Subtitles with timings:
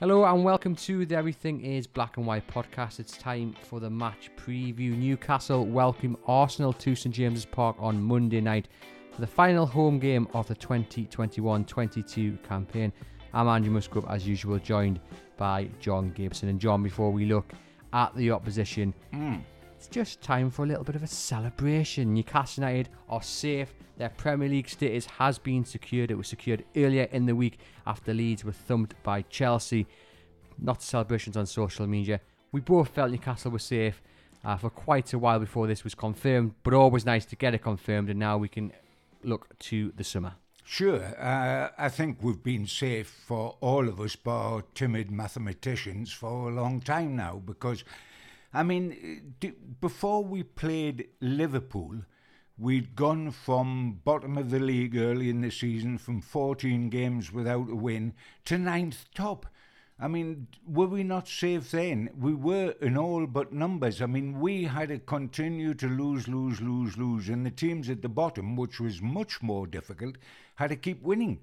[0.00, 3.00] Hello and welcome to the Everything is Black and White podcast.
[3.00, 4.96] It's time for the match preview.
[4.96, 8.68] Newcastle welcome Arsenal to St James's Park on Monday night
[9.12, 12.92] for the final home game of the 2021-22 campaign.
[13.34, 15.00] I'm Andrew Musgrove, as usual, joined
[15.36, 16.48] by John Gibson.
[16.48, 17.52] And John, before we look
[17.92, 19.42] at the opposition, Mm.
[19.78, 22.12] It's just time for a little bit of a celebration.
[22.12, 23.72] Newcastle United are safe.
[23.96, 26.10] Their Premier League status has been secured.
[26.10, 29.86] It was secured earlier in the week after Leeds were thumped by Chelsea.
[30.58, 32.20] Not celebrations on social media.
[32.50, 34.02] We both felt Newcastle was safe
[34.44, 37.62] uh, for quite a while before this was confirmed, but always nice to get it
[37.62, 38.72] confirmed, and now we can
[39.22, 40.34] look to the summer.
[40.64, 46.50] Sure, uh, I think we've been safe for all of us, bar timid mathematicians, for
[46.50, 47.40] a long time now.
[47.46, 47.84] Because,
[48.52, 52.02] I mean, uh, d- before we played Liverpool,
[52.56, 57.70] we'd gone from bottom of the league early in the season, from 14 games without
[57.70, 58.14] a win,
[58.46, 59.46] to ninth top.
[60.00, 62.10] I mean, were we not safe then?
[62.16, 64.00] We were in all but numbers.
[64.00, 68.02] I mean, we had to continue to lose, lose, lose, lose, and the teams at
[68.02, 70.16] the bottom, which was much more difficult,
[70.54, 71.40] had to keep winning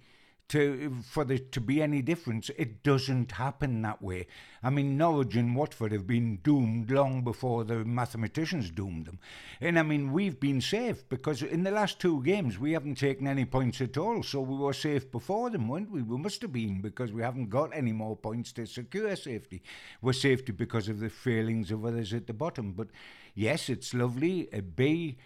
[0.50, 2.50] to for there to be any difference.
[2.58, 4.28] It doesn't happen that way.
[4.62, 9.20] I mean, Norwich and Watford have been doomed long before the mathematicians doomed them.
[9.60, 13.28] And I mean, we've been safe because in the last two games we haven't taken
[13.28, 14.24] any points at all.
[14.24, 16.02] So we were safe before them, weren't we?
[16.02, 19.64] We must have been because we haven't got any more points to secure safety.
[20.02, 22.74] We're safety because of the failings of others at the bottom.
[22.74, 22.90] But
[23.34, 24.48] yes, it's lovely.
[24.54, 25.18] A B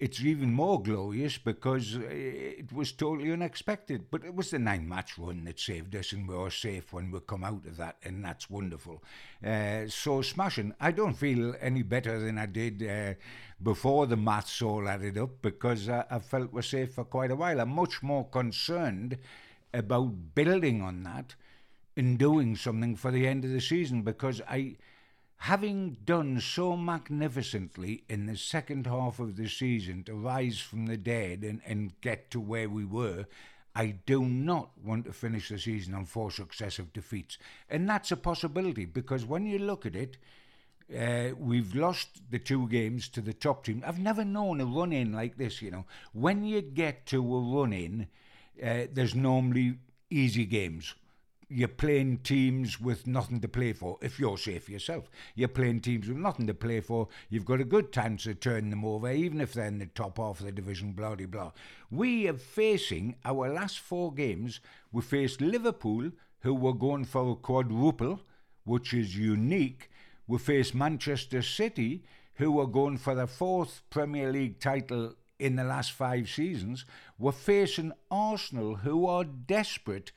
[0.00, 4.10] it's even more glorious because it was totally unexpected.
[4.10, 7.10] But it was the nine match run that saved us, and we were safe when
[7.10, 9.02] we come out of that, and that's wonderful.
[9.44, 10.72] Uh, so, smashing.
[10.80, 13.14] I don't feel any better than I did uh,
[13.60, 17.36] before the maths all added up because I, I felt we're safe for quite a
[17.36, 17.60] while.
[17.60, 19.18] I'm much more concerned
[19.74, 21.34] about building on that
[21.96, 24.76] and doing something for the end of the season because I
[25.38, 30.96] having done so magnificently in the second half of the season to rise from the
[30.96, 33.24] dead and, and get to where we were,
[33.74, 37.38] I do not want to finish the season on four successive defeats.
[37.70, 40.16] And that's a possibility because when you look at it,
[40.96, 43.84] uh, we've lost the two games to the top team.
[43.86, 45.84] I've never known a run in like this, you know.
[46.12, 48.08] When you get to a run in,
[48.60, 49.76] uh, there's normally
[50.10, 50.94] easy games
[51.50, 55.10] you're playing teams with nothing to play for if you're safe yourself.
[55.34, 57.08] You're playing teams with nothing to play for.
[57.30, 60.18] You've got a good chance of turning them over, even if they're in the top
[60.18, 61.52] half of the division, blah, blah.
[61.90, 64.60] We are facing our last four games.
[64.92, 66.10] We faced Liverpool,
[66.40, 68.20] who were going for a quadruple,
[68.64, 69.90] which is unique.
[70.26, 72.04] We faced Manchester City,
[72.34, 76.84] who were going for their fourth Premier League title in the last five seasons.
[77.18, 80.12] We're facing Arsenal, who are desperate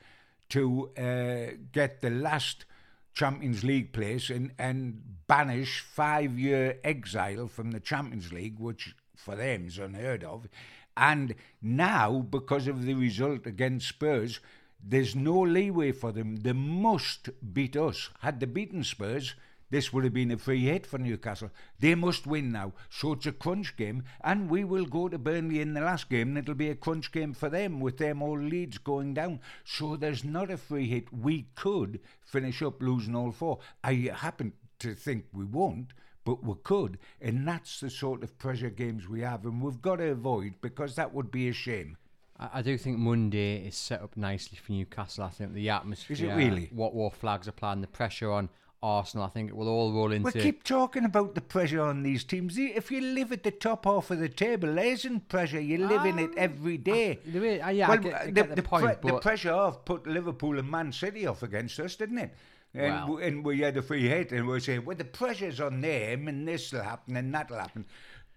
[0.52, 2.66] to uh, get the last
[3.14, 9.34] Champions League place and, and banish five year exile from the Champions League, which for
[9.34, 10.46] them is unheard of.
[10.94, 14.40] And now, because of the result against Spurs,
[14.82, 16.36] there's no leeway for them.
[16.36, 18.10] They must beat us.
[18.20, 19.34] Had they beaten Spurs,
[19.72, 21.50] this would have been a free hit for Newcastle.
[21.80, 22.74] They must win now.
[22.90, 26.28] So it's a crunch game, and we will go to Burnley in the last game,
[26.28, 29.40] and it'll be a crunch game for them with them all leads going down.
[29.64, 31.10] So there's not a free hit.
[31.10, 33.60] We could finish up losing all four.
[33.82, 35.94] I happen to think we won't.
[36.24, 39.96] But we could, and that's the sort of pressure games we have, and we've got
[39.96, 41.96] to avoid because that would be a shame.
[42.38, 45.24] I, I do think Monday is set up nicely for Newcastle.
[45.24, 46.70] I think the atmosphere, is it really?
[46.72, 48.50] what Wor Flags are playing, the pressure on
[48.82, 49.24] Arsenal.
[49.24, 50.30] I think it will all roll into.
[50.34, 52.58] We keep talking about the pressure on these teams.
[52.58, 55.60] If you live at the top half of the table, there isn't pressure.
[55.60, 57.18] You live in it every day.
[57.26, 60.70] Uh, yeah, I get- I get the the, point, the pressure off put Liverpool and
[60.70, 62.34] Man City off against us, didn't it?
[62.74, 65.60] And, Well- w- and we had a free hit, and we saying, well, the pressure's
[65.60, 67.84] on them, and this will happen, and that'll happen.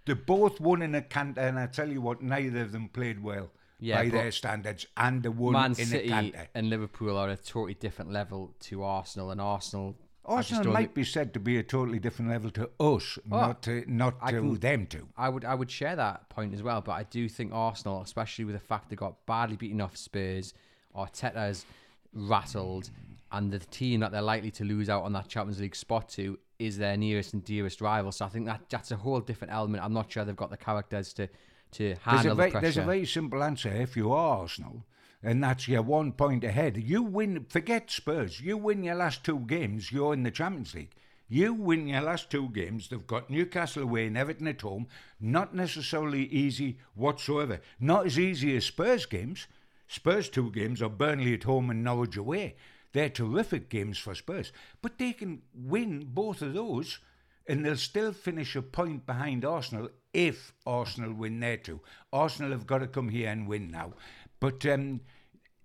[0.05, 3.23] They both won in a canter, and I tell you what, neither of them played
[3.23, 3.49] well
[3.79, 7.43] Yeah, by their standards, and the won Man in City and Liverpool are at a
[7.43, 9.95] totally different level to Arsenal, and Arsenal.
[10.25, 13.83] Arsenal might be said to be a totally different level to us, oh, not to
[13.87, 15.07] not I to can- them two.
[15.17, 18.45] I would I would share that point as well, but I do think Arsenal, especially
[18.45, 20.53] with the fact they got badly beaten off Spurs,
[20.95, 21.65] Arteta's
[22.13, 22.89] rattled,
[23.31, 26.39] and the team that they're likely to lose out on that Champions League spot to
[26.57, 28.11] is their nearest and dearest rival.
[28.11, 29.83] So I think that that's a whole different element.
[29.83, 31.27] I'm not sure they've got the characters to
[31.71, 32.61] to handle there's a, very, the pressure.
[32.61, 33.69] there's a very simple answer.
[33.69, 34.85] If you are Arsenal,
[35.23, 37.45] and that's your one point ahead, you win.
[37.49, 38.39] Forget Spurs.
[38.41, 40.95] You win your last two games, you're in the Champions League.
[41.27, 42.87] You win your last two games.
[42.87, 44.87] They've got Newcastle away and Everton at home.
[45.19, 47.61] Not necessarily easy whatsoever.
[47.79, 49.47] Not as easy as Spurs games.
[49.87, 52.55] Spurs two games are Burnley at home and Norwich away.
[52.93, 54.51] They're terrific games for Spurs.
[54.83, 56.99] But they can win both of those
[57.47, 61.81] and they'll still finish a point behind Arsenal if Arsenal win their two.
[62.13, 63.93] Arsenal have got to come here and win now.
[64.39, 65.01] But um,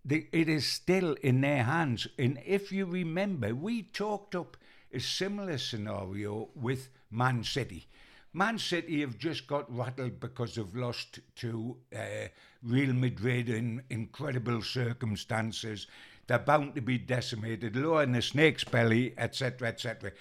[0.05, 2.07] the, it is still in their hands.
[2.19, 4.57] And if you remember, we talked up
[4.93, 7.87] a similar scenario with Man City.
[8.33, 12.29] Man City have just got rattled because they've lost to uh,
[12.63, 15.89] Real Madrid in incredible circumstances.
[16.29, 20.13] They're bound to be decimated, lower in the snake's belly, etc., etc.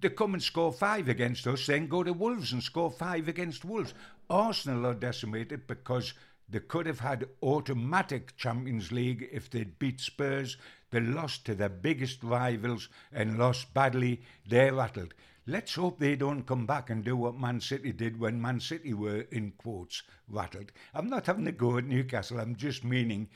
[0.00, 3.64] They come and score five against us, then go to Wolves and score five against
[3.64, 3.94] Wolves.
[4.28, 6.14] Arsenal are decimated because
[6.50, 10.56] they could have had automatic Champions League if they'd beat Spurs.
[10.90, 14.22] They lost to their biggest rivals and lost badly.
[14.48, 15.14] They're rattled.
[15.46, 18.94] Let's hope they don't come back and do what Man City did when Man City
[18.94, 20.72] were, in quotes, rattled.
[20.94, 23.28] I'm not having to go at Newcastle, I'm just meaning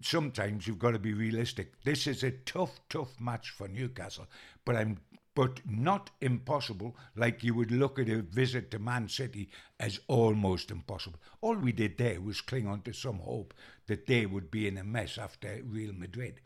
[0.00, 1.82] sometimes you've got to be realistic.
[1.82, 4.26] This is a tough, tough match for Newcastle,
[4.64, 4.98] but I'm
[5.34, 9.48] but not impossible, like you would look at a visit to Man City
[9.80, 11.18] as almost impossible.
[11.40, 13.52] All we did there was cling on to some hope
[13.86, 16.40] that they would be in a mess after Real Madrid.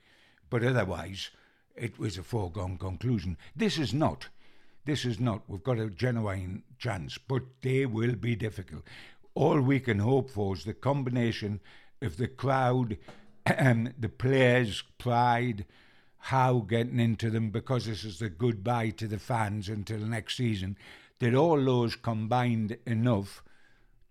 [0.51, 1.31] But otherwise,
[1.77, 3.37] it was a foregone conclusion.
[3.55, 4.29] This is not.
[4.85, 5.43] This is not.
[5.49, 8.85] We've got a genuine chance, but they will be difficult.
[9.35, 11.61] All we can hope for is the combination
[12.01, 12.97] of the crowd
[13.47, 15.67] and the players' pride
[16.19, 20.77] how getting into them because this is the goodbye to the fans until next season.
[21.21, 23.43] That all those combined enough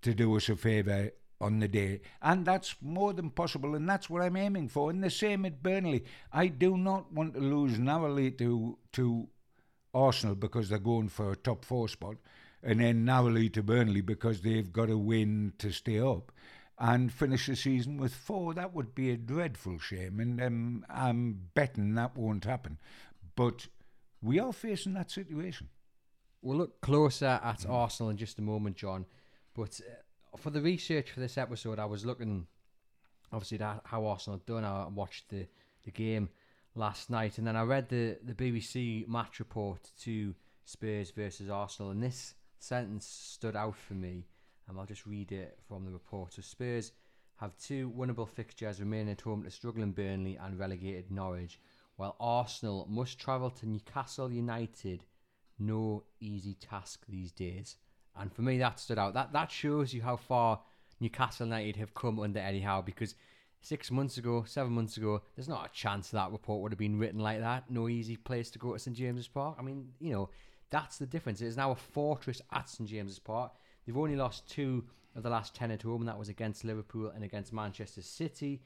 [0.01, 4.09] to do us a favour on the day, and that's more than possible, and that's
[4.09, 4.89] what I'm aiming for.
[4.89, 6.04] And the same at Burnley.
[6.33, 9.30] I do not want to lose narrowly to to
[9.94, 12.18] Arsenal because they're going for a top four spot,
[12.62, 16.31] and then narrowly to Burnley because they've got to win to stay up
[16.79, 18.53] and finish the season with four.
[18.53, 22.77] That would be a dreadful shame, and um, I'm betting that won't happen.
[23.35, 23.68] But
[24.21, 25.69] we are facing that situation.
[26.41, 27.69] We'll look closer at mm.
[27.69, 29.06] Arsenal in just a moment, John.
[29.56, 32.47] But uh, for the research for this episode, I was looking
[33.31, 34.63] obviously at how Arsenal done.
[34.63, 35.47] I watched the,
[35.83, 36.29] the game
[36.75, 41.91] last night, and then I read the, the BBC match report to Spurs versus Arsenal,
[41.91, 44.25] and this sentence stood out for me
[44.67, 46.33] and I'll just read it from the report.
[46.33, 46.91] So Spurs
[47.37, 51.59] have two winnable fixtures remaining at home to struggling Burnley and relegated Norwich,
[51.95, 55.03] while Arsenal must travel to Newcastle United.
[55.59, 57.77] No easy task these days.
[58.15, 59.13] And for me, that stood out.
[59.13, 60.61] That that shows you how far
[60.99, 63.15] Newcastle United have come under Eddie Howe because
[63.61, 66.99] six months ago, seven months ago, there's not a chance that report would have been
[66.99, 67.69] written like that.
[67.69, 69.57] No easy place to go to St James's Park.
[69.59, 70.29] I mean, you know,
[70.69, 71.41] that's the difference.
[71.41, 73.51] It is now a fortress at St James's Park.
[73.88, 74.84] They've only lost two
[75.16, 78.62] of the last 10 at home, and that was against Liverpool and against Manchester City.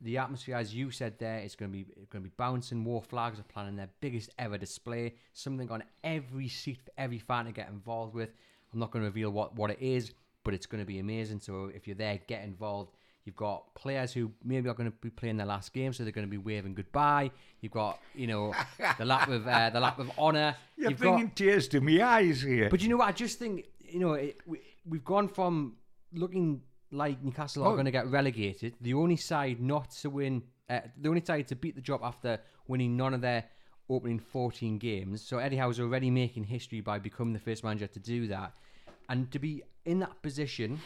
[0.00, 2.84] The atmosphere, as you said there, is going to be going to be bouncing.
[2.84, 5.14] Wor Flags are planning their biggest ever display.
[5.32, 8.30] Something on every seat for every fan to get involved with.
[8.72, 10.12] I'm not going to reveal what, what it is,
[10.44, 11.40] but it's going to be amazing.
[11.40, 12.92] So if you're there, get involved.
[13.24, 16.12] You've got players who maybe are going to be playing their last game, so they're
[16.12, 17.30] going to be waving goodbye.
[17.60, 18.54] You've got, you know,
[18.98, 20.54] the lap of uh, the lap of honour.
[20.76, 22.68] You're You've bringing got, tears to my eyes here.
[22.70, 23.08] but you know what?
[23.08, 23.64] I just think
[23.96, 25.72] you know, it, we, we've gone from
[26.12, 26.60] looking
[26.90, 27.72] like Newcastle are Oh.
[27.72, 28.74] going to get relegated.
[28.82, 32.38] The only side not to win, uh, the only side to beat the job after
[32.68, 33.44] winning none of their
[33.88, 35.22] opening 14 games.
[35.22, 38.52] So Eddie Howe's already making history by becoming the first manager to do that.
[39.08, 40.78] And to be in that position,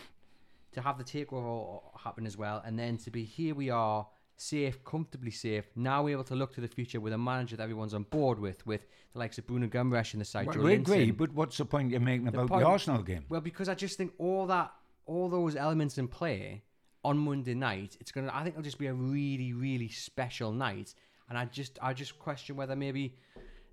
[0.71, 4.07] to have the takeover happen as well, and then to be here we are,
[4.41, 7.63] safe, comfortably safe, now we're able to look to the future with a manager that
[7.63, 10.47] everyone's on board with, with the likes of Bruno Guimaraes in the side.
[10.47, 13.25] Well, we agree, but what's the point you're making about point- the Arsenal game?
[13.29, 14.73] Well, because I just think all that,
[15.07, 16.63] all those elements in play
[17.05, 18.31] on Monday night, it's gonna.
[18.33, 20.95] I think it'll just be a really, really special night.
[21.29, 23.15] And I just, I just question whether maybe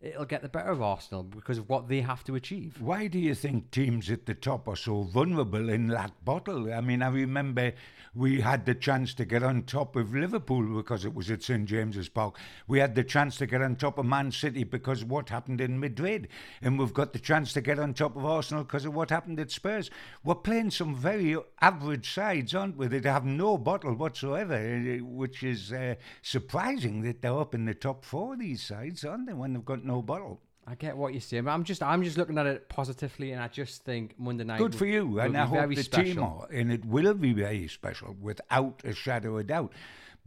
[0.02, 2.80] it'll get the better of Arsenal because of what they have to achieve.
[2.80, 6.72] Why do you think teams at the top are so vulnerable in that bottle?
[6.72, 7.74] I mean, I remember
[8.14, 11.66] we had the chance to get on top of Liverpool because it was at St
[11.66, 12.38] James's Park.
[12.68, 15.80] We had the chance to get on top of Man City because what happened in
[15.80, 16.28] Madrid.
[16.62, 19.40] And we've got the chance to get on top of Arsenal because of what happened
[19.40, 19.90] at Spurs.
[20.24, 22.88] We're playing some very average sides, aren't we?
[22.88, 27.74] That have no bottle whatsoever, eh, which is uh, surprising that they're up in the
[27.74, 30.40] top four, these sides, aren't they, when they've got no bottle?
[30.70, 33.42] I get what you're saying, but I'm just I'm just looking at it positively, and
[33.42, 34.58] I just think Monday night.
[34.58, 36.14] Good will- for you, and I hope the special.
[36.14, 39.72] team are, and it will be very special without a shadow of doubt.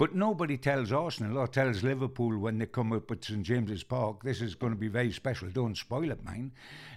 [0.00, 4.22] But nobody tells Arsenal or tells Liverpool when they come up at St James's Park,
[4.22, 5.50] this is going to be very special.
[5.50, 6.52] Don't spoil it, mind,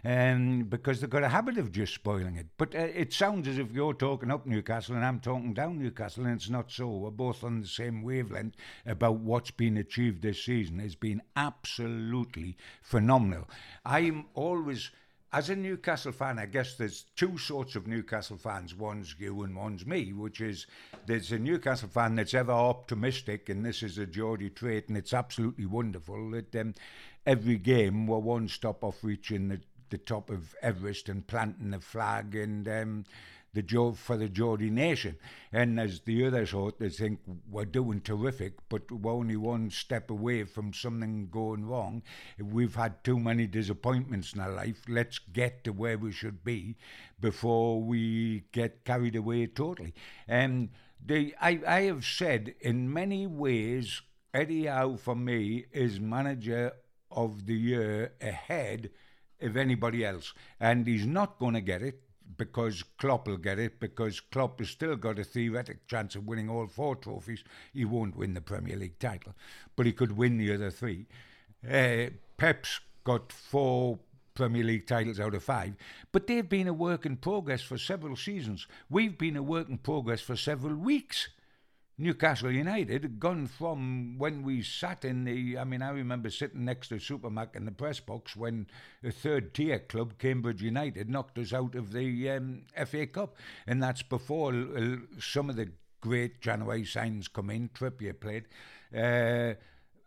[0.05, 2.47] um, because they've got a habit of just spoiling it.
[2.57, 6.23] But uh, it sounds as if you're talking up Newcastle and I'm talking down Newcastle,
[6.23, 6.87] and it's not so.
[6.87, 8.55] We're both on the same wavelength
[8.85, 10.79] about what's been achieved this season.
[10.79, 13.49] It's been absolutely phenomenal.
[13.83, 14.91] I'm always
[15.33, 18.75] as a Newcastle fan, I guess there's two sorts of Newcastle fans.
[18.75, 20.67] One's you and one's me, which is
[21.07, 25.13] there's a Newcastle fan that's ever optimistic, and this is a Geordie trait, and it's
[25.13, 26.75] absolutely wonderful that um,
[27.25, 29.59] every game we're one stop off reaching the,
[29.89, 33.05] the top of Everest and planting the flag and um,
[33.53, 35.17] the job for the Geordie nation.
[35.51, 37.19] And as the other sort that think
[37.49, 42.03] we're doing terrific, but we're only one step away from something going wrong.
[42.39, 44.81] We've had too many disappointments in our life.
[44.87, 46.77] Let's get to where we should be
[47.19, 49.93] before we get carried away totally.
[50.27, 50.69] And
[51.05, 54.01] the, I, I have said in many ways,
[54.33, 56.73] Eddie Howe for me is manager
[57.11, 58.89] of the year ahead
[59.39, 60.33] of anybody else.
[60.59, 62.02] And he's not going to get it
[62.37, 66.49] because Klopp will get it, because Klopp has still got a theoretic chance of winning
[66.49, 67.43] all four trophies.
[67.73, 69.33] He won't win the Premier League title,
[69.75, 71.05] but he could win the other three.
[71.69, 73.99] Uh, Pep's got four
[74.35, 75.75] Premier League titles out of five,
[76.11, 78.67] but they've been a work in progress for several seasons.
[78.89, 81.29] We've been a work in progress for several weeks.
[81.97, 85.59] Newcastle United gone from when we sat in the.
[85.59, 88.65] I mean, I remember sitting next to Supermac in the press box when
[89.03, 93.37] a third tier club, Cambridge United, knocked us out of the um, FA Cup.
[93.67, 94.53] And that's before
[95.19, 95.69] some of the
[96.01, 97.69] great January signs come in.
[97.69, 98.45] Trippier played.
[98.95, 99.53] Uh,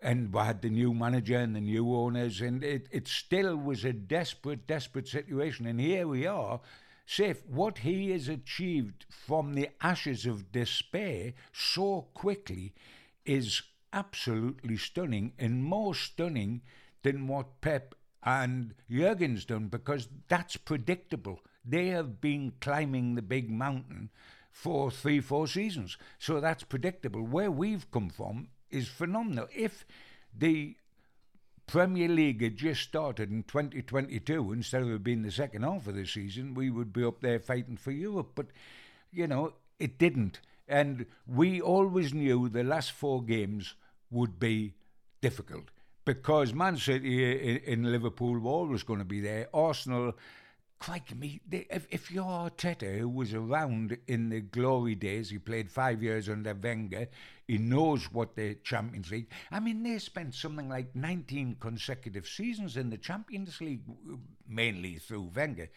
[0.02, 3.84] and we had the new manager and the new owners, and it, it still was
[3.84, 5.66] a desperate, desperate situation.
[5.66, 6.60] And here we are
[7.06, 12.74] Safe, what he has achieved from the ashes of despair so quickly
[13.24, 16.62] is absolutely stunning and more stunning
[17.02, 17.94] than what Pep
[18.24, 21.40] and Jurgen's done because that's predictable.
[21.64, 24.10] They have been climbing the big mountain
[24.50, 25.96] for three, four seasons.
[26.18, 27.22] So that's predictable.
[27.22, 29.46] Where we've come from is phenomenal.
[29.54, 29.86] If
[30.36, 30.76] the
[31.66, 35.96] Premier League had just started in 2022 instead of it being the second half of
[35.96, 38.32] the season, we would be up there fighting for Europe.
[38.34, 38.46] But,
[39.12, 40.40] you know, it didn't.
[40.68, 43.74] And we always knew the last four games
[44.10, 44.74] would be
[45.20, 45.70] difficult
[46.04, 49.48] because Man City in, Liverpool were always going to be there.
[49.52, 50.14] Arsenal,
[50.78, 55.38] crikey me, they, if, if you're Arteta, who was around in the glory days, he
[55.38, 57.08] played five years under Wenger,
[57.46, 59.30] he knows what the Champions League.
[59.50, 63.82] I mean, they spent something like 19 consecutive seasons in the Champions League,
[64.48, 65.68] mainly through Wenger.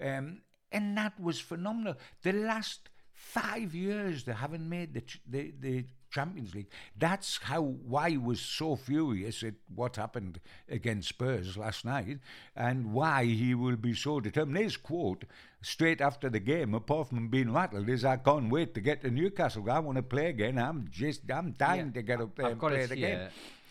[0.00, 1.96] Um, and that was phenomenal.
[2.22, 6.68] The last five years they haven't made the, the, the Champions League.
[6.96, 12.18] That's how why he was so furious at what happened against Spurs last night,
[12.56, 14.58] and why he will be so determined.
[14.58, 15.24] His quote
[15.62, 19.10] straight after the game, apart from being rattled, is "I can't wait to get to
[19.10, 19.70] Newcastle.
[19.70, 20.58] I want to play again.
[20.58, 22.94] I'm just I'm dying Yeah, to get up there I've and got play it the
[22.96, 23.08] here.
[23.18, 23.28] game."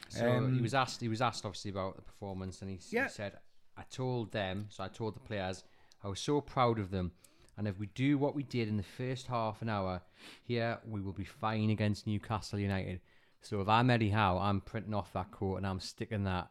[0.09, 1.01] So Um, he was asked.
[1.01, 3.39] He was asked obviously about the performance, and he, s- he said,
[3.75, 5.63] "I told them, so I told the players,
[6.03, 7.11] I was so proud of them,
[7.57, 10.01] and if we do what we did in the first half an hour,
[10.43, 13.01] here we will be fine against Newcastle United.
[13.41, 16.49] So if I'm Eddie Howe, I'm printing off that quote and I'm sticking that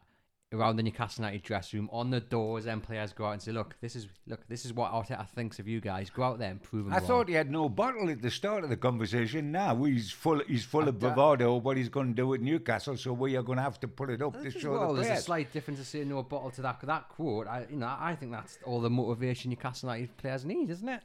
[0.53, 2.65] around the Newcastle United dressing room on the doors.
[2.67, 5.59] and players go out and say, "Look, this is look, this is what Arteta thinks
[5.59, 6.09] of you guys.
[6.09, 8.31] Go out there and prove them I wrong." thought he had no bottle at the
[8.31, 9.51] start of the conversation.
[9.51, 10.41] Now he's full.
[10.47, 11.57] He's full of I- bravado.
[11.57, 14.09] What he's going to do at Newcastle, so we are going to have to put
[14.09, 16.61] it up to show well, the there's a slight difference to saying no bottle to
[16.61, 17.47] that that quote.
[17.47, 21.01] I, you know, I think that's all the motivation Newcastle United players need, isn't it?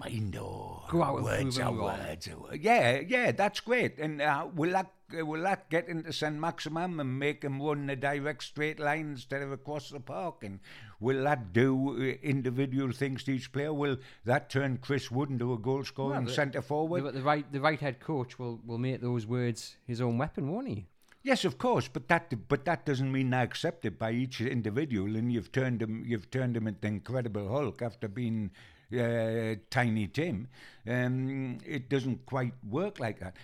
[0.00, 0.82] I know.
[0.88, 1.98] Go out and words prove them wrong.
[1.98, 2.28] words.
[2.60, 3.98] Yeah, yeah, that's great.
[3.98, 7.96] And uh, will that will that get into St Maximin and make him run a
[7.96, 10.44] direct straight line instead of across the park?
[10.44, 10.60] And
[11.00, 13.72] will that do uh, individual things to each player?
[13.72, 17.04] Will that turn Chris Wood into a goal scoring Well, centre forward?
[17.04, 20.50] The, the right the right head coach will, will make those words his own weapon,
[20.50, 20.86] won't he?
[21.24, 25.32] Yes, of course, but that but that doesn't mean they're accepted by each individual, and
[25.32, 28.50] you've turned them you've turned them into Incredible Hulk after being
[28.92, 30.48] uh, Tiny Tim.
[30.86, 33.36] Um, it doesn't quite work like that.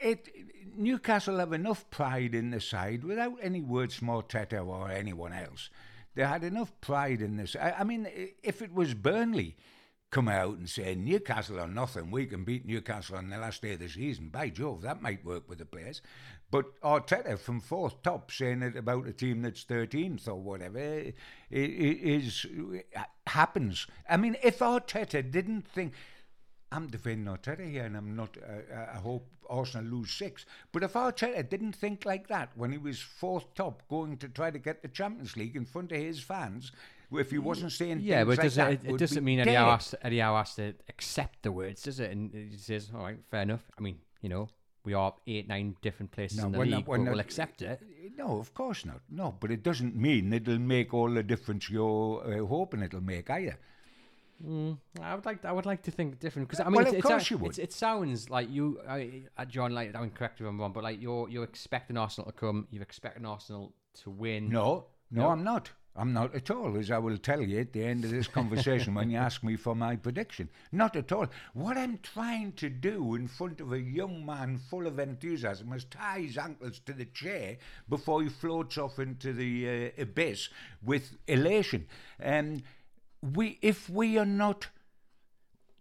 [0.00, 0.28] It
[0.76, 5.70] Newcastle have enough pride in the side without any words Arteta or anyone else.
[6.14, 7.56] They had enough pride in this.
[7.56, 8.08] I, I mean,
[8.42, 9.56] if it was Burnley
[10.10, 13.74] come out and say Newcastle are nothing, we can beat Newcastle on the last day
[13.74, 14.28] of the season.
[14.28, 16.00] By Jove, that might work with the players.
[16.50, 21.14] But Arteta from fourth top saying it about a team that's 13th or whatever it
[21.50, 22.46] is
[23.26, 23.86] happens.
[24.08, 25.92] I mean, if Arteta didn't think.
[26.70, 28.36] I'm defending Arteta here, and I'm not.
[28.36, 30.44] Uh, I hope Arsenal lose six.
[30.72, 34.50] But if Arteta didn't think like that when he was fourth top, going to try
[34.50, 36.72] to get the Champions League in front of his fans,
[37.10, 39.70] if he wasn't saying yeah, but like doesn't, that, it, it doesn't mean Eddie Howe,
[39.70, 42.10] has to, Eddie Howe has to accept the words, does it?
[42.10, 44.48] And he says, "All right, fair enough." I mean, you know,
[44.84, 47.62] we are eight, nine different places no, in the league, not, but not, we'll accept
[47.62, 47.82] it.
[48.16, 49.00] No, of course not.
[49.10, 53.30] No, but it doesn't mean it'll make all the difference you're uh, hoping it'll make
[53.30, 53.58] either.
[54.44, 55.44] Mm, I would like.
[55.44, 57.38] I would like to think different because I mean, well, it's, of course it's, you
[57.38, 57.58] would.
[57.58, 59.72] it sounds like you, uh, John.
[59.72, 62.68] Like I'm correct if I'm wrong, but like you're you're expecting Arsenal to come.
[62.70, 64.48] You're expecting Arsenal to win.
[64.48, 65.70] No, no, no, I'm not.
[65.98, 68.94] I'm not at all, as I will tell you at the end of this conversation
[68.94, 70.48] when you ask me for my prediction.
[70.70, 71.26] Not at all.
[71.54, 75.84] What I'm trying to do in front of a young man full of enthusiasm is
[75.84, 77.56] tie his ankles to the chair
[77.88, 80.50] before he floats off into the uh, abyss
[80.84, 81.88] with elation.
[82.20, 82.62] And
[83.22, 84.68] we, if we are not,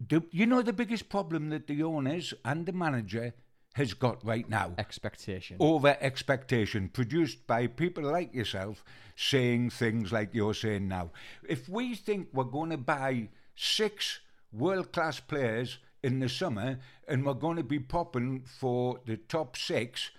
[0.06, 3.34] the, you know, the biggest problem that the owners and the manager
[3.78, 4.74] has got right now.
[4.80, 5.58] Expectation.
[5.60, 8.84] Over expectation, produced by people like yourself
[9.16, 11.12] saying things like you're saying now.
[11.48, 14.20] If we think we're going to buy six
[14.52, 19.56] world class players in the summer and we're going to be popping for the top
[19.56, 20.10] six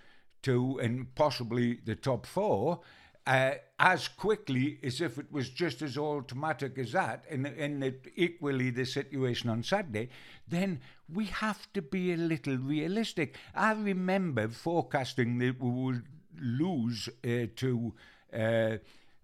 [0.43, 2.79] to and possibly the top four,
[3.27, 8.69] uh, as quickly as if it was just as automatic as that, and, and equally
[8.71, 10.09] the situation on Saturday,
[10.47, 10.81] then
[11.11, 13.37] we have to be a little realistic.
[13.55, 16.03] I remember forecasting that we would
[16.41, 17.93] lose uh, to
[18.33, 18.77] uh,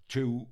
[0.08, 0.48] to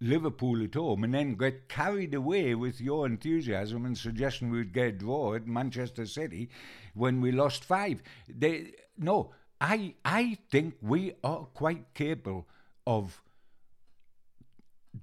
[0.00, 4.86] Liverpool at home and then get carried away with your enthusiasm and suggesting we'd get
[4.86, 6.50] a draw at Manchester City
[6.94, 8.02] when we lost five.
[8.28, 12.46] They, no, I I think we are quite capable
[12.86, 13.22] of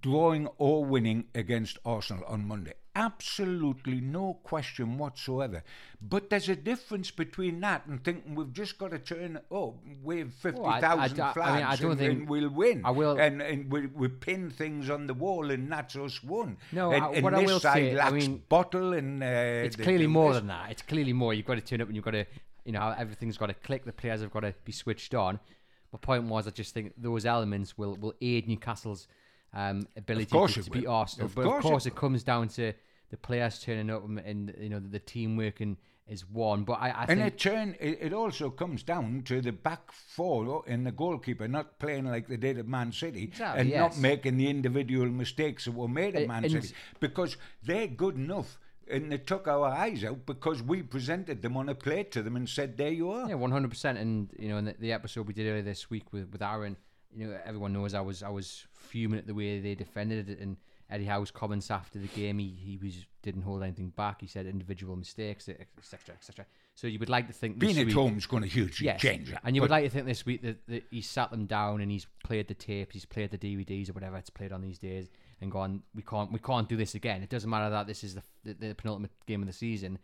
[0.02, 2.74] drawing or winning against Arsenal on Monday.
[2.96, 5.64] Absolutely no question whatsoever.
[6.00, 10.32] But there's a difference between that and thinking we've just got to turn up, wave
[10.42, 12.84] 50,000 oh, flags I mean, I don't and, think and we'll win.
[12.86, 13.20] I will.
[13.20, 16.58] And, and we, we pin things on the wall and that's us won.
[16.72, 19.24] No, and, I, and what this I will say, I mean, bottle and...
[19.24, 20.70] Uh, it's clearly more than that.
[20.70, 21.34] It's clearly more.
[21.34, 22.25] You've got to turn up and you've got to,
[22.64, 23.86] you know, everything's got to click.
[23.86, 25.40] The players have got to be switched on.
[25.92, 29.08] My point was, I just think those elements will, will aid Newcastle's
[29.53, 31.27] um, ability to, to beat Arsenal.
[31.27, 32.74] Of but of course, it, it, comes down to
[33.09, 36.63] the players turning up and, and you know the, the team working is one.
[36.63, 39.92] But I, I and think it turn it, it also comes down to the back
[39.92, 43.79] four and the goalkeeper not playing like they did at Man City exactly, and yes.
[43.79, 48.57] not making the individual mistakes that were made at Man City because they're good enough
[48.89, 52.35] and they took our eyes out because we presented them on a plate to them
[52.35, 53.98] and said, "There you are." Yeah, one hundred percent.
[53.98, 56.77] And you know, in the, the, episode we did earlier this week with with Aaron,
[57.16, 60.40] you know, everyone knows I was I was fuming at the way they defended it,
[60.40, 60.58] and
[60.90, 64.22] Eddie Howe's comments after the game, he he was didn't hold anything back.
[64.22, 66.46] He said individual mistakes, etc., etc.
[66.76, 69.02] So you would like to think being at week, home is going to hugely yes,
[69.02, 69.42] change that.
[69.44, 71.92] And you would like to think this week that, that he's sat them down and
[71.92, 75.10] he's played the tapes, he's played the DVDs or whatever it's played on these days,
[75.42, 77.22] and gone, we can't we can't do this again.
[77.22, 80.00] It doesn't matter that this is the, the, the penultimate game of the season.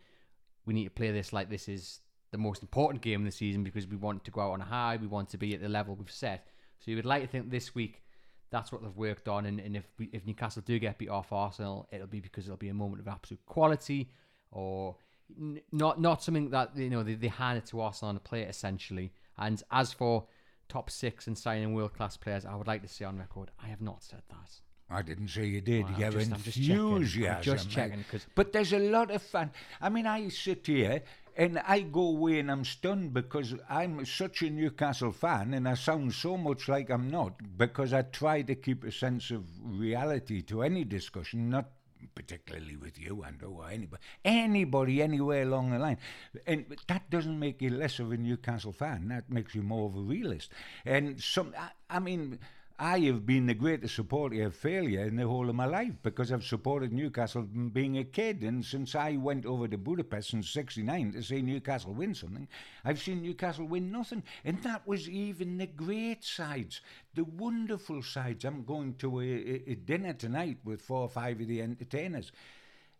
[0.66, 3.64] We need to play this like this is the most important game of the season
[3.64, 4.96] because we want to go out on a high.
[4.96, 6.46] We want to be at the level we've set.
[6.80, 8.02] So you would like to think this week
[8.50, 9.46] that's what they've worked on.
[9.46, 12.56] And, and if we, if Newcastle do get beat off Arsenal, it'll be because it'll
[12.56, 14.10] be a moment of absolute quality
[14.50, 14.96] or
[15.38, 18.48] n- not not something that you know they, they handed to Arsenal on a plate
[18.48, 19.12] essentially.
[19.38, 20.26] And as for
[20.68, 23.68] top six and signing world class players, I would like to say on record, I
[23.68, 24.60] have not said that.
[24.92, 25.84] I didn't say you did.
[25.84, 27.36] Well, you have just, enthusiasm.
[27.36, 28.04] I'm just checking.
[28.34, 29.52] But there's a lot of fun.
[29.80, 31.02] I mean, I sit here
[31.36, 35.74] and I go away and I'm stunned because I'm such a Newcastle fan and I
[35.74, 40.42] sound so much like I'm not because I try to keep a sense of reality
[40.42, 41.70] to any discussion, not
[42.14, 45.98] particularly with you and or anybody, anybody anywhere along the line.
[46.46, 49.08] And that doesn't make you less of a Newcastle fan.
[49.08, 50.50] That makes you more of a realist.
[50.84, 52.38] And some, I, I mean,
[52.82, 56.32] I have been the greatest supporter of failure in the whole of my life because
[56.32, 58.42] I've supported Newcastle from being a kid.
[58.42, 62.48] And since I went over to Budapest in 69 to see Newcastle win something,
[62.82, 64.22] I've seen Newcastle win nothing.
[64.46, 66.80] And that was even the great sides,
[67.14, 68.46] the wonderful sides.
[68.46, 72.32] I'm going to a, a, a dinner tonight with four or five of the entertainers.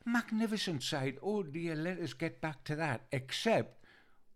[0.05, 1.17] Magnificent side.
[1.23, 3.07] Oh dear, let us get back to that.
[3.13, 3.80] Except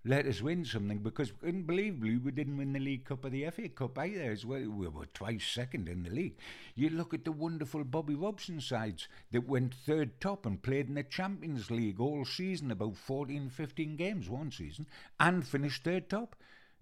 [0.07, 3.71] let us win something because unbelievably we didn't win the League Cup or the FA
[3.71, 4.69] Cup either as well.
[4.69, 6.37] We were twice second in the league.
[6.75, 10.95] You look at the wonderful Bobby Robson sides that went third top and played in
[10.95, 14.87] the Champions League all season, about 14, 15 games one season,
[15.19, 16.37] and finished third top.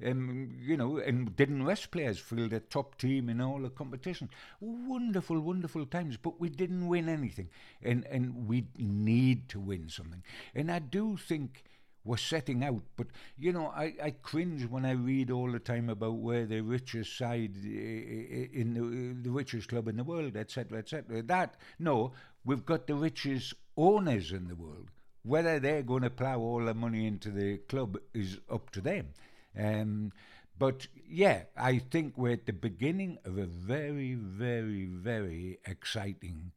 [0.05, 4.31] Um, you know, and didn't rest players fill the top team in all the competition.
[4.59, 10.25] Wonderful, wonderful times, but we didn't win anything, and and we need to win something.
[10.57, 11.63] And I do think
[12.05, 12.83] were setting out.
[12.97, 16.61] But, you know, I, I cringe when I read all the time about where the
[16.61, 21.23] richest side in the, the richest club in the world, etc., etc.
[21.23, 22.13] That, no,
[22.45, 24.89] we've got the richest owners in the world.
[25.25, 29.09] Whether they're going to plough all the money into the club is up to them.
[29.57, 30.13] Um,
[30.59, 36.53] but yeah, I think we're at the beginning of a very, very, very exciting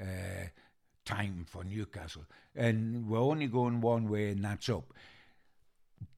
[0.00, 0.48] uh,
[1.08, 2.24] time for Newcastle.
[2.54, 4.92] And we're only going one way, and that's up.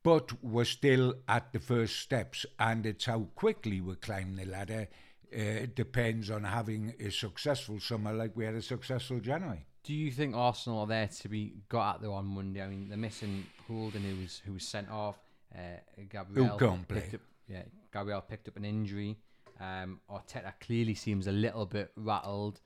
[0.03, 4.89] But we're still at the first steps, and it's how quickly we climb the ladder.
[5.33, 9.65] Uh, it depends on having a successful summer like we had a successful January.
[9.85, 12.63] Do you think Arsenal are there to be got at there on Monday?
[12.63, 15.17] I mean, they're missing Holding, who was who was sent off.
[15.55, 17.11] Uh, Gabriel who play.
[17.15, 19.17] Up, yeah, Gabriel picked up an injury.
[19.61, 22.61] Um, Arteta clearly seems a little bit rattled.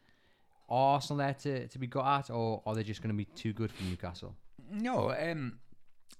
[0.74, 3.52] Arsenal there to, to be got at, or are they just going to be too
[3.52, 4.34] good for Newcastle?
[4.70, 5.58] No, um,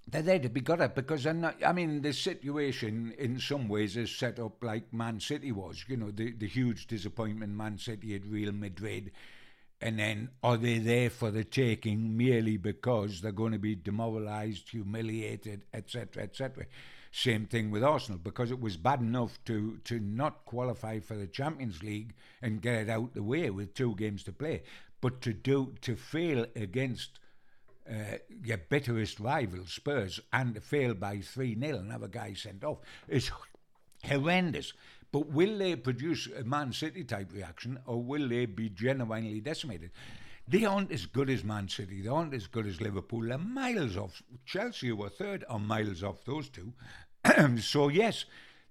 [0.07, 1.57] they're there to be got at because not.
[1.65, 5.85] I mean, the situation in some ways is set up like Man City was.
[5.89, 9.13] You know, the the huge disappointment Man City at Real Madrid,
[9.81, 14.69] and then are they there for the taking merely because they're going to be demoralised,
[14.69, 16.67] humiliated, etc., etc.
[17.17, 21.29] Same thing with Arsenal because it was bad enough to to not qualify for the
[21.29, 24.65] Champions League and get it out the way with two games to play,
[25.01, 27.21] but to do to fail against
[27.89, 32.35] uh, your bitterest rival Spurs and to fail by three 0 and have a guy
[32.35, 33.31] sent off is
[34.03, 34.73] horrendous.
[35.13, 39.93] But will they produce a Man City type reaction or will they be genuinely decimated?
[40.47, 42.03] They aren't as good as Man City.
[42.03, 43.23] They aren't as good as Liverpool.
[43.23, 44.23] They're miles off.
[44.45, 46.75] Chelsea, were third, are miles off those two.
[47.61, 48.27] so yes,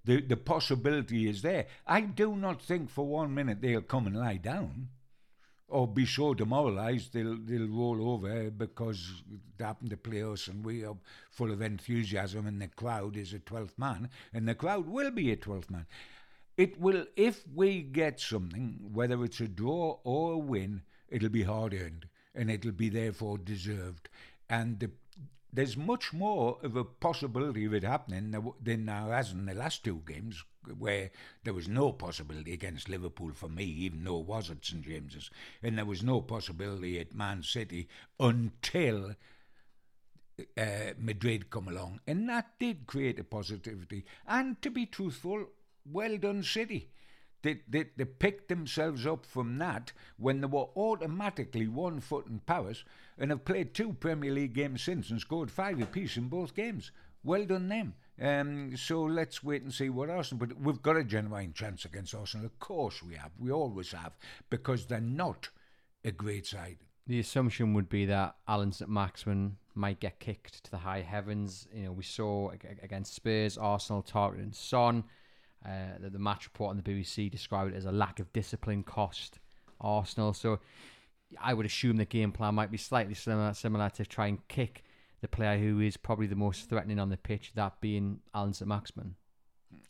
[0.06, 1.66] the the possibility is there.
[1.88, 4.90] I do not think for one minute they'll come and lie down,
[5.68, 9.24] or be so demoralised they'll they'll roll over because
[9.58, 10.98] they happen to play us and we are
[11.32, 15.32] full of enthusiasm and the crowd is a twelfth man and the crowd will be
[15.32, 15.88] a twelfth man.
[16.56, 20.84] It will if we get something, whether it's a draw or a win,
[21.14, 24.10] it'll be hard earned and it'll be therefore deserved.
[24.50, 24.92] And the
[25.56, 29.84] there's much more of a possibility of it happening than there has in the last
[29.84, 30.44] two games,
[30.80, 31.12] where
[31.44, 35.30] there was no possibility against Liverpool for me, even though it was at St James's,
[35.62, 37.88] and there was no possibility at Man City
[38.20, 39.12] until
[40.58, 44.06] uh, Madrid come along, and that did create a positivity.
[44.28, 45.50] And to be truthful,
[45.86, 46.90] well done, City.
[47.44, 52.40] They, they, they picked themselves up from that when they were automatically one foot in
[52.40, 52.84] Paris
[53.18, 56.92] and have played two Premier League games since and scored five apiece in both games.
[57.24, 57.94] Well done them.
[58.22, 60.46] Um, so let's wait and see what Arsenal.
[60.46, 62.46] But we've got a genuine chance against Arsenal.
[62.46, 63.32] Of course we have.
[63.38, 64.14] We always have
[64.50, 65.50] because they're not
[66.06, 66.78] a great side.
[67.08, 71.68] The assumption would be that Allan St Maximin might get kicked to the high heavens.
[71.74, 72.52] You know, we saw
[72.82, 75.04] against Spurs, Arsenal targeting Son.
[75.66, 78.84] Uh, the, the, match report on the BBC described it as a lack of discipline
[78.84, 79.40] cost
[79.80, 80.34] Arsenal.
[80.34, 80.60] So
[81.42, 84.84] I would assume the game plan might be slightly similar, similar to try and kick
[85.22, 88.68] the player who is probably the most threatening on the pitch, that being Allan St
[88.68, 89.16] Maximin.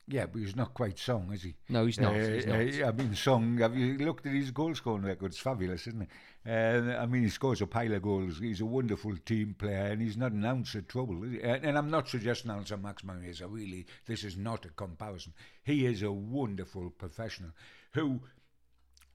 [0.07, 1.55] Yeah, but he's not quite Son, is he?
[1.69, 2.13] No, he's not.
[2.13, 2.59] Uh, he's not.
[2.59, 5.27] Uh, I mean, Son, have you looked at his goal scoring record?
[5.27, 6.09] It's fabulous, isn't it?
[6.45, 8.39] Uh, I mean, he scores a pile of goals.
[8.39, 11.23] He's a wonderful team player, and he's not an ounce of trouble.
[11.23, 15.33] And, and I'm not suggesting Maximin is a really, this is not a comparison.
[15.63, 17.51] He is a wonderful professional
[17.91, 18.19] who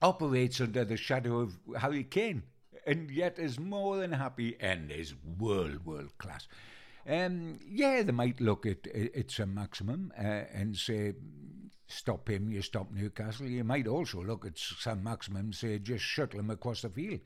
[0.01, 2.43] operates under the shadow of Harry Kane,
[2.87, 6.47] and yet is more than happy and is world, world class.
[7.09, 10.21] Um, yeah, they might look at it's a maximum uh,
[10.53, 11.13] and say,
[11.87, 13.47] stop him, you stop Newcastle.
[13.47, 17.21] You might also look at St Maximin and say, just shuttle him across the field.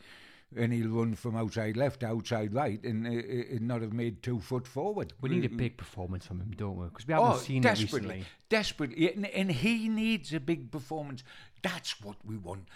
[0.55, 3.91] and he'll run from outside left to outside right and, uh, uh, and not have
[3.93, 5.11] made two foot forward.
[5.19, 6.85] We need a big performance from him, don't we?
[6.85, 8.25] Because we haven't Oh, seen it recently.
[8.49, 11.23] desperately, and, and he needs a big performance.
[11.63, 12.67] That's what we want.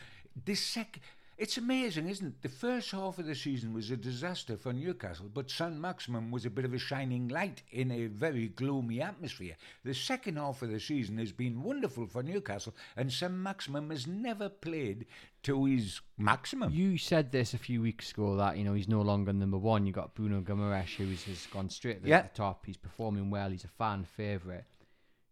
[0.46, 1.00] The sec,
[1.38, 2.42] it's amazing, isn't it?
[2.42, 6.46] The first half of the season was a disaster for Newcastle, but St Maximin was
[6.46, 9.56] a bit of a shining light in a very gloomy atmosphere.
[9.84, 14.08] The second half of the season has been wonderful for Newcastle, and St Maximin has
[14.08, 15.06] never played
[15.44, 16.74] to his maximum.
[16.74, 19.86] You said this a few weeks ago that you know he's no longer number one.
[19.86, 22.28] You got Bruno Guimaraes, who has gone straight to the Yeah.
[22.34, 22.66] top.
[22.66, 23.50] He's performing well.
[23.52, 24.64] He's a fan favourite.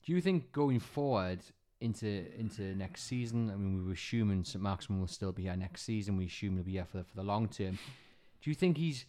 [0.03, 1.39] Do you think going forward
[1.81, 3.49] into into next season?
[3.51, 6.17] I mean, we were assuming St Maximin will still be here next season.
[6.17, 7.77] We assume he'll be here for the, for the long term.
[8.41, 9.05] Do you think he's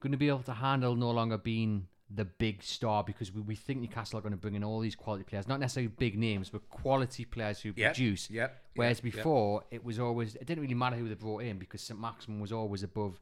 [0.00, 3.54] going to be able to handle no longer being the big star because we, we
[3.54, 6.48] think Newcastle are going to bring in all these quality players, not necessarily big names,
[6.50, 8.28] but quality players who Yep, produce.
[8.30, 11.58] yep, Whereas yep, before it was always it didn't really matter who they brought in
[11.58, 13.20] because St Maximin was always above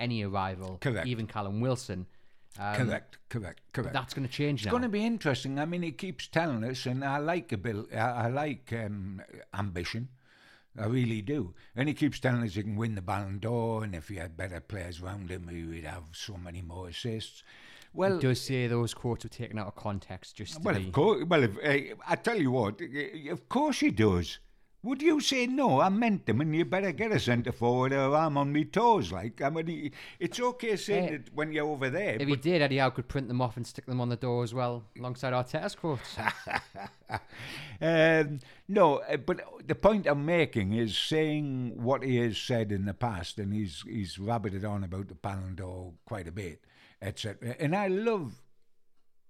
[0.00, 1.06] any arrival, Correct.
[1.06, 2.06] even Callum Wilson.
[2.58, 3.92] Um, correct, correct, correct.
[3.92, 4.70] that's going to change It's now.
[4.70, 5.58] going to be interesting.
[5.58, 7.76] I mean, he keeps telling us, and I like a bit.
[7.92, 10.08] I, I like um, ambition.
[10.78, 11.54] I really do.
[11.76, 14.36] And he keeps telling us he can win the Ballon d'Or, and if he had
[14.36, 17.42] better players around him, he would have so many more assists.
[17.92, 20.90] Well, He does say those quotes were taken out of context just to well, of
[20.92, 21.24] course.
[21.28, 24.40] Well, if, uh, I tell you what, uh, of course he does.
[24.84, 25.80] Would you say no?
[25.80, 29.10] I meant them, and you better get a centre forward, or I'm on me toes.
[29.10, 32.16] Like I mean, it's okay saying Eh, it when you're over there.
[32.20, 34.42] If he did, Eddie Howe could print them off and stick them on the door
[34.42, 36.18] as well, alongside Arteta's quotes.
[37.80, 42.84] um, no, uh, but the point I'm making is saying what he has said in
[42.84, 46.62] the past, and he's he's rabbited on about the Ballon d'Or quite a bit,
[47.00, 47.56] etc.
[47.58, 48.42] And I love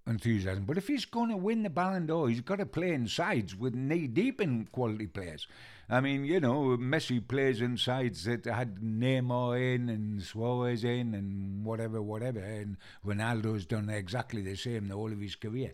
[0.07, 3.07] enthusiasm, but if he's going to win the Ballon d'Or, he's got to play in
[3.07, 5.47] sides with knee deep in quality players.
[5.89, 11.13] I mean, you know, Messi plays in sides that had Neymar in and Suarez in
[11.13, 15.73] and whatever, whatever, and Ronaldo's done exactly the same the whole of his career.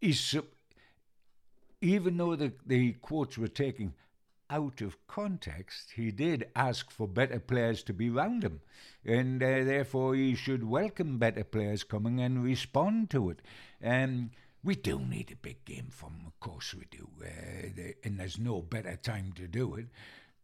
[0.00, 0.36] He's
[1.80, 3.94] even though the, the quotes were taken
[4.50, 8.60] out of context, he did ask for better players to be round him.
[9.04, 13.42] And uh, therefore, he should welcome better players coming and respond to it.
[13.84, 14.30] Um,
[14.64, 17.08] we do need a big game from of course we do.
[17.22, 19.86] Uh, and there's no better time to do it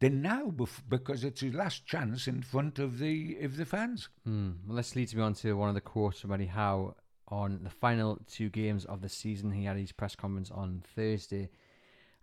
[0.01, 4.09] than now bef- because it's his last chance in front of the, of the fans.
[4.25, 4.53] Hmm.
[4.67, 6.95] Well, this leads me on to one of the quotes from Eddie Howe
[7.29, 9.53] on the final two games of the season.
[9.53, 11.49] He had his press conference on Thursday,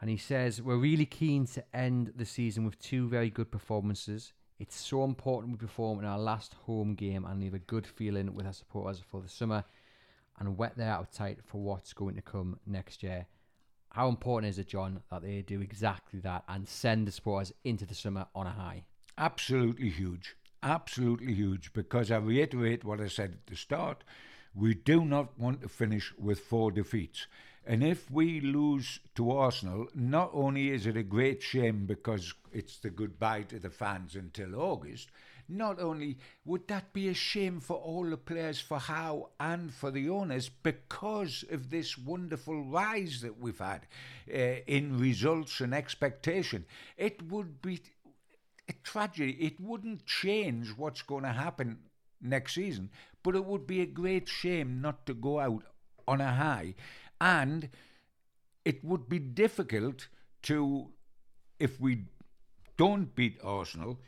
[0.01, 4.33] and he says, We're really keen to end the season with two very good performances.
[4.59, 8.33] It's so important we perform in our last home game and leave a good feeling
[8.33, 9.63] with our supporters for the summer
[10.37, 13.27] and whet their appetite for what's going to come next year.
[13.91, 17.85] How important is it, John, that they do exactly that and send the supporters into
[17.85, 18.83] the summer on a high?
[19.19, 20.35] absolutely huge.
[20.63, 21.71] Absolutely huge.
[21.73, 24.03] Because I reiterate what I said at the start
[24.55, 27.27] we do not want to finish with four defeats.
[27.69, 32.79] And if we lose to Arsenal, not only is it a great shame because it's
[32.79, 35.09] the goodbye to the fans until August,
[35.47, 39.91] not only would that be a shame for all the players, for Howe and for
[39.91, 43.85] the owners, because of this wonderful rise that we've had
[44.33, 46.65] uh, in results and expectation.
[46.97, 47.81] It would be
[48.67, 49.33] a tragedy.
[49.39, 51.77] It wouldn't change what's going to happen
[52.19, 52.89] next season,
[53.21, 55.65] but it would be a great shame not to go out
[56.07, 56.73] on a high.
[57.21, 57.69] And
[58.65, 60.07] it would be difficult
[60.43, 60.87] to,
[61.59, 62.05] if we
[62.77, 63.99] don't beat Arsenal,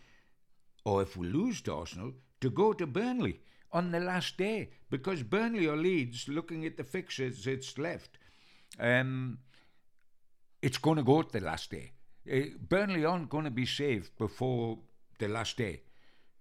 [0.85, 3.39] or if we lose to Arsenal, to go to Burnley
[3.71, 8.17] on the last day because Burnley or Leeds, looking at the fixtures it's left,
[8.79, 9.37] um,
[10.61, 11.91] it's going to go to the last day.
[12.31, 14.79] Uh, Burnley aren't going to be saved before
[15.19, 15.81] the last day.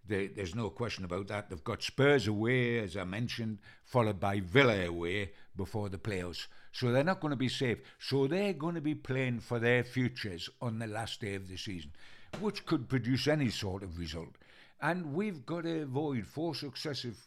[0.07, 1.49] There- There's no question about that.
[1.51, 6.47] They've got Spurs away, as I mentioned, followed by Villa away before the playoffs.
[6.73, 7.79] So they're not going to be safe.
[7.99, 11.59] So they're going to be playing for their futures on the last day of the
[11.59, 11.93] season,
[12.41, 14.37] which could produce any sort of result.
[14.81, 17.19] And we've got to avoid four successive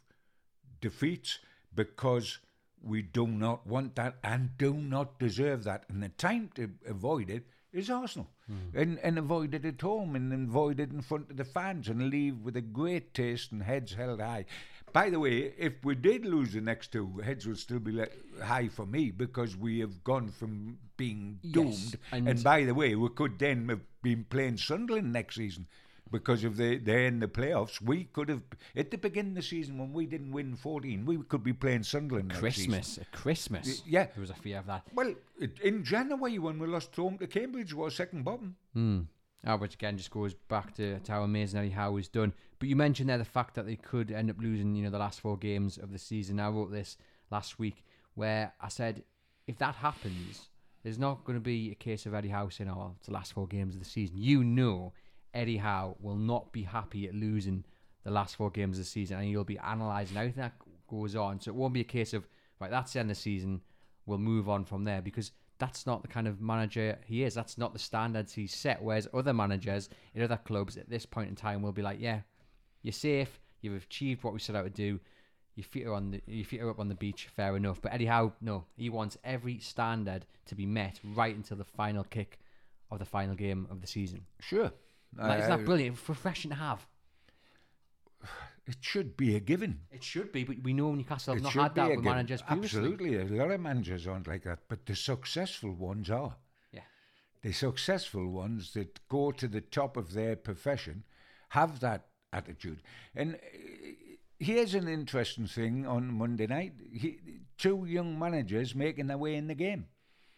[0.82, 1.38] defeats
[1.76, 2.39] because
[2.82, 5.86] we do not want that and do not deserve that.
[5.89, 8.30] And the time to avoid it is Arsenal.
[8.48, 8.78] Hmm.
[8.78, 12.10] And, and avoid it at home and avoid it in front of the fans and
[12.10, 14.46] leave with a great taste and heads held high.
[14.93, 17.99] By the way, if we did lose the next two, heads would still be
[18.41, 21.99] high for me because we have gone from being Yes, doomed.
[22.12, 25.65] and- and by the way, we could then have been playing Sunderland next season
[26.12, 28.43] because if they they're in the playoffs, we could have
[28.75, 31.82] at the beginning of the season when we didn't win fourteen, we could be playing
[31.82, 32.29] Sunderland.
[32.32, 33.82] Christmas, Christmas.
[33.88, 34.06] Yeah.
[34.06, 34.84] there was a fear of that.
[34.93, 35.15] Well,
[35.63, 38.56] in January when we lost home to Cambridge, we was second bottom.
[38.73, 39.01] Hmm.
[39.45, 42.34] Uh, which again just goes back to, to how amazing Eddie Howe has done.
[42.60, 44.97] But you mentioned there the fact that they could end up losing, you know, the
[44.97, 46.39] last four games of the season.
[46.39, 46.95] I wrote this
[47.29, 47.84] last week
[48.15, 49.03] where I said
[49.47, 50.47] if that happens,
[50.84, 53.34] there's not going to be a case of Eddie Howe saying, "Oh, it's the last
[53.34, 54.93] four games of the season." You know,
[55.34, 57.63] Eddie Howe will not be happy at losing
[58.03, 60.56] the last four games of the season, and he'll be analysing everything that
[60.88, 61.39] goes on.
[61.39, 62.27] So it won't be a case of
[62.60, 63.62] right, that's the end of the season.
[64.06, 65.32] We'll move on from there because
[65.63, 67.34] that's not the kind of manager he is.
[67.34, 68.82] That's not the standards he's set.
[68.84, 72.19] Whereas other managers in other clubs at this point in time will be like, yeah,
[72.82, 73.39] you're safe.
[73.62, 74.99] You've achieved what we set out to do.
[75.56, 77.30] Your feet are on the your feet are up on the beach.
[77.34, 77.82] Fair enough.
[77.82, 82.04] But Eddie Howe, no, he wants every standard to be met right until the final
[82.04, 82.39] kick
[82.91, 84.26] of the final game of the season.
[84.41, 84.71] Sure.
[85.17, 85.97] Like, isn't Uh, that brilliant?
[86.10, 86.86] Refreshing to have.
[88.65, 89.82] It should be a given.
[89.91, 92.06] It should be, but we know Newcastle have It not had that with given.
[92.06, 92.80] managers previously.
[92.80, 93.17] Absolutely.
[93.17, 96.38] A lot of managers aren't like that, but the successful ones are.
[96.71, 96.82] Yeah.
[97.41, 101.04] The successful ones that go to the top of their profession
[101.49, 102.82] have that attitude.
[103.15, 103.38] And uh,
[104.39, 107.19] here's an interesting thing on Monday night he,
[107.58, 109.88] two young managers making their way in the game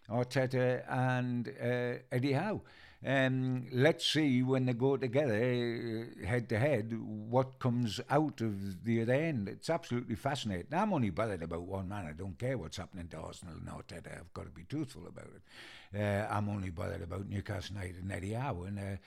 [0.09, 2.61] Arteta and uh, Eddie Howe.
[3.05, 8.83] Um, let's see when they go together uh, head to head what comes out of
[8.83, 9.47] the other end.
[9.47, 10.73] It's absolutely fascinating.
[10.73, 12.07] I'm only bothered about one man.
[12.07, 14.19] I don't care what's happening to Arsenal and Arteta.
[14.19, 15.99] I've got to be truthful about it.
[15.99, 18.63] Uh, I'm only bothered about Newcastle United and Eddie Howe.
[18.63, 18.97] And uh,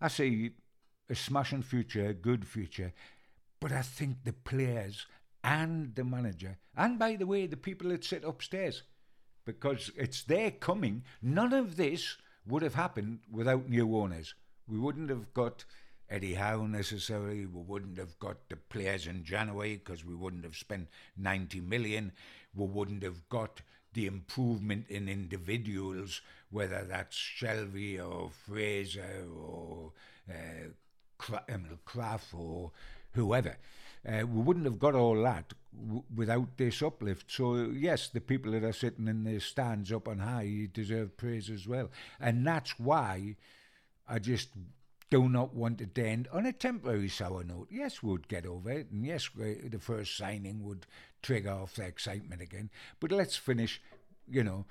[0.00, 0.52] I see
[1.10, 2.92] a smashing future, a good future.
[3.60, 5.06] But I think the players
[5.42, 8.82] and the manager, and by the way, the people that sit upstairs,
[9.44, 11.04] because it's their coming.
[11.20, 14.34] None of this would have happened without new owners.
[14.68, 15.64] We wouldn't have got
[16.08, 17.46] Eddie Howe necessarily.
[17.46, 22.12] We wouldn't have got the players in January because we wouldn't have spent 90 million.
[22.54, 23.62] We wouldn't have got
[23.94, 29.92] the improvement in individuals, whether that's Shelvey or Fraser or
[30.28, 30.68] uh,
[31.18, 32.72] Krafth or
[33.12, 33.56] whoever.
[34.06, 35.54] Uh, we wouldn't have got all that
[36.14, 37.30] without this uplift.
[37.30, 41.50] So, yes, the people that are sitting in the stands up on high deserve praise
[41.50, 41.90] as well.
[42.20, 43.36] And that's why
[44.08, 44.50] I just
[45.10, 47.68] do not want to end on a temporary sour note.
[47.70, 50.86] Yes, we'd get over it, and yes, the first signing would
[51.22, 52.70] trigger off the excitement again.
[53.00, 53.80] But let's finish,
[54.28, 54.66] you know,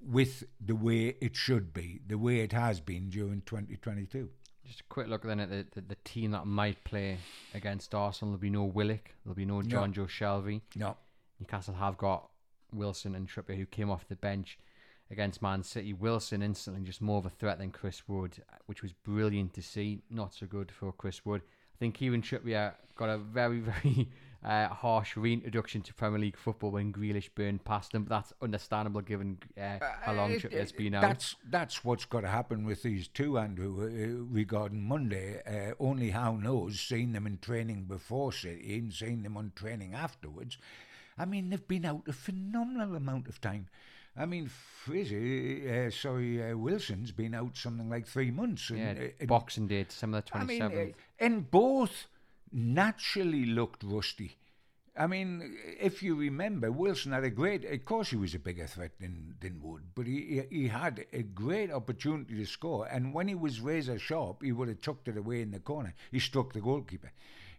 [0.00, 4.30] with the way it should be, the way it has been during 2022.
[4.66, 7.18] Just a quick look then at the, the, the team that might play
[7.52, 8.32] against Arsenal.
[8.32, 9.10] There'll be no Willock.
[9.24, 10.62] There'll be no Jonjo Shelvey.
[10.74, 10.96] No,
[11.38, 12.30] Newcastle have got
[12.72, 14.58] Wilson and Trippier who came off the bench
[15.10, 15.92] against Man City.
[15.92, 20.02] Wilson instantly just more of a threat than Chris Wood, which was brilliant to see.
[20.10, 21.42] Not so good for Chris Wood.
[21.44, 24.08] I think Kieran Trippier got a very, very
[24.44, 28.04] uh, harsh reintroduction to Premier League football when Grealish burned past him.
[28.04, 31.02] But that's understandable given uh, Howe long Uh, Trippier's uh, been out.
[31.02, 33.80] That's that's what's got to happen with these two, Andrew.
[33.82, 36.78] Uh, regarding Monday, uh, only how knows.
[36.80, 40.58] Seeing them in training before City and seeing them on training afterwards.
[41.16, 43.68] I mean, they've been out a phenomenal amount of time.
[44.16, 48.70] I mean, Frizzy, uh, sorry, uh, Wilson's been out something like three months.
[48.70, 50.90] And, yeah, uh, Boxing Day, December the I mean, 27th.
[50.90, 52.06] uh, and both
[52.54, 54.36] naturally looked rusty.
[54.96, 57.64] I mean, if you remember, Wilson had a great.
[57.64, 61.22] Of course, he was a bigger threat than than Wood, but he he had a
[61.22, 62.86] great opportunity to score.
[62.86, 65.94] And when he was razor sharp, he would have tucked it away in the corner.
[66.12, 67.10] He struck the goalkeeper,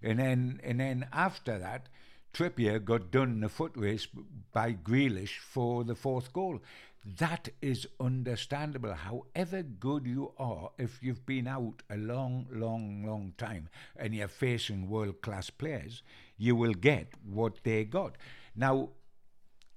[0.02, 1.90] and then and then after that,
[2.34, 4.08] Trippier got done in a foot race
[4.54, 6.62] by Grealish for the fourth goal.
[7.06, 8.94] That is understandable.
[8.96, 14.28] However good you are, if you've been out a long, long, long time and you're
[14.28, 16.02] facing world class players,
[16.38, 18.18] you will get what they got.
[18.56, 18.89] Now,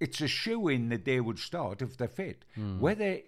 [0.01, 2.45] it's a shoe in that they would start if they're fit.
[2.55, 2.81] Hmm.
[2.81, 3.19] Whether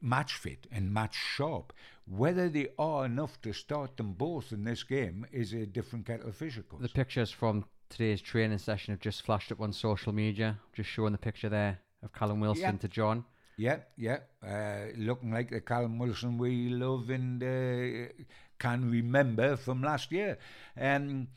[0.00, 1.74] match fit and match sharp,
[2.06, 6.28] whether they are enough to start them both in this game is a different kettle
[6.28, 6.82] of fish, of course.
[6.82, 11.12] The pictures from today's training session have just flashed up on social media, just showing
[11.12, 12.76] the picture there of Callum Wilson Yeah.
[12.78, 13.24] to John.
[13.62, 14.18] Yeah, yeah.
[14.44, 18.12] Uh, looking like the Callum Wilson we love and uh,
[18.58, 20.38] can remember from last year.
[20.80, 21.28] Um,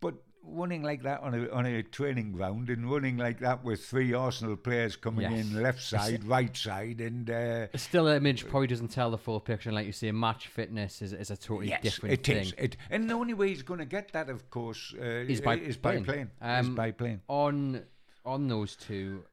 [0.00, 3.84] but running like that on a on a training ground and running like that with
[3.84, 5.40] three Arsenal players coming Yes.
[5.52, 9.68] in left side, right side, and uh, still image probably doesn't tell the full picture,
[9.68, 12.36] and like you say, match fitness is, is a totally yes, different it thing.
[12.38, 12.54] is.
[12.56, 15.56] It, and the only way he's going to get that, of course, uh, Is by
[15.56, 16.04] is playing.
[16.04, 16.30] by playing.
[16.42, 17.20] is Um, by playing.
[17.28, 17.82] On
[18.24, 19.24] on those two,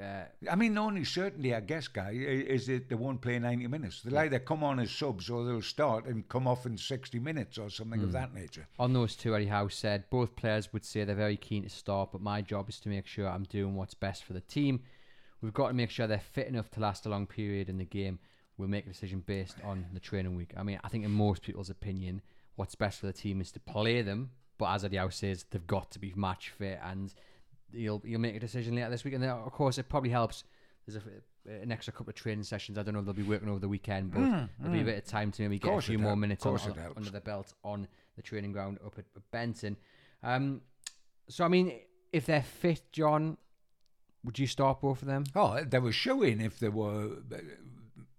[0.00, 3.66] uh, I mean, the only certainty, I guess, Guy, is that they won't play 90
[3.68, 4.02] minutes.
[4.02, 7.58] They'll either come on as subs or they'll start and come off in 60 minutes
[7.58, 8.66] or something of that nature.
[8.78, 12.12] on those two, Eddie Howe said both players would say they're very keen to start,
[12.12, 14.80] but my job is to make sure I'm doing what's best for the team.
[15.40, 17.84] We've got to make sure they're fit enough to last a long period in the
[17.84, 18.18] game.
[18.58, 20.52] We'll make a decision based on the training week.
[20.56, 22.22] I mean, I think in most people's opinion,
[22.56, 24.30] what's best for the team is to play them.
[24.58, 27.12] But as Eddie Howe says, they've got to be match fit, and
[27.72, 29.14] you'll you'll make a decision later this week.
[29.14, 30.44] And then, of course, it probably helps.
[30.86, 32.78] There's a, an extra couple of training sessions.
[32.78, 34.98] I don't know if they'll be working over the weekend, but there'll be a bit
[34.98, 36.60] of time to maybe get a few more help- minutes on,
[36.96, 39.76] under the belt on the training ground up at Benton.
[40.22, 40.60] Um,
[41.28, 41.72] so I mean,
[42.12, 43.36] if they're fit, John,
[44.24, 45.24] would you start both of them?
[45.34, 47.38] Oh, they were showing if they were uh,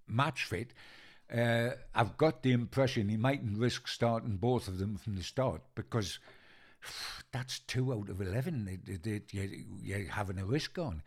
[0.07, 0.73] match fit.
[1.33, 5.61] Uh, I've got the impression he mightn't risk starting both of them from the start
[5.75, 6.19] because
[7.31, 11.01] that's two out of 11 that, that you, you're having a risk on.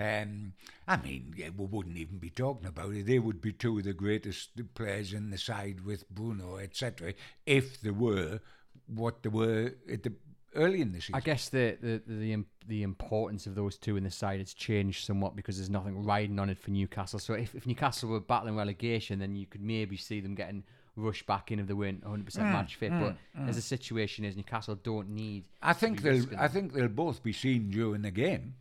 [0.00, 0.52] Um,
[0.86, 3.06] I mean, yeah, we wouldn't even be talking about it.
[3.06, 7.14] They would be two of the greatest players in the side with Bruno, etc.,
[7.46, 8.40] if they were
[8.86, 10.12] what they were at the
[10.54, 11.14] early in the season.
[11.16, 15.04] I guess the, the the the importance of those two in the side has changed
[15.04, 17.18] somewhat because there's nothing riding on it for Newcastle.
[17.18, 20.64] So if, if Newcastle were battling relegation, then you could maybe see them getting
[20.96, 22.92] rushed back in if they weren't 100 percent mm, match fit.
[22.92, 23.48] Mm, but mm.
[23.48, 25.44] as the situation is, Newcastle don't need.
[25.62, 26.14] I think they'll.
[26.14, 28.54] risking I think they'll both be seen during the game.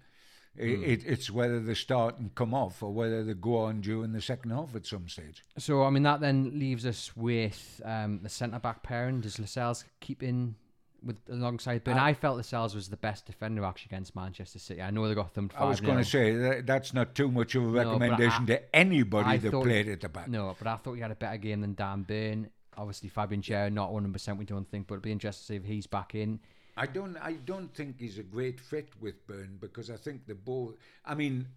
[0.58, 0.84] I- hmm.
[0.84, 4.22] It, it's whether they start and come off, or whether they go on during the
[4.22, 5.44] second half at some stage.
[5.58, 9.22] So I mean that then leaves us with um, the centre back pairing.
[9.22, 10.56] Does Lascelles keep in
[11.04, 11.98] with alongside Ben?
[11.98, 14.82] Uh, I felt Lascelles was the best defender actually against Manchester City.
[14.82, 15.56] I know they got thumped.
[15.58, 18.46] I was going to say that, that's not too much of a but I- recommendation
[18.48, 20.28] to anybody I that thought- played at the back.
[20.28, 22.50] No, but I thought he had a better game than Dan Burn.
[22.76, 25.66] Obviously, Fabian Gerrard, not 100%, we don't think, but it'd be interesting to see if
[25.66, 26.40] he's back in.
[26.76, 27.16] I don't.
[27.18, 30.74] I don't think he's a great fit with Burn because I think the both.
[31.06, 31.48] I mean,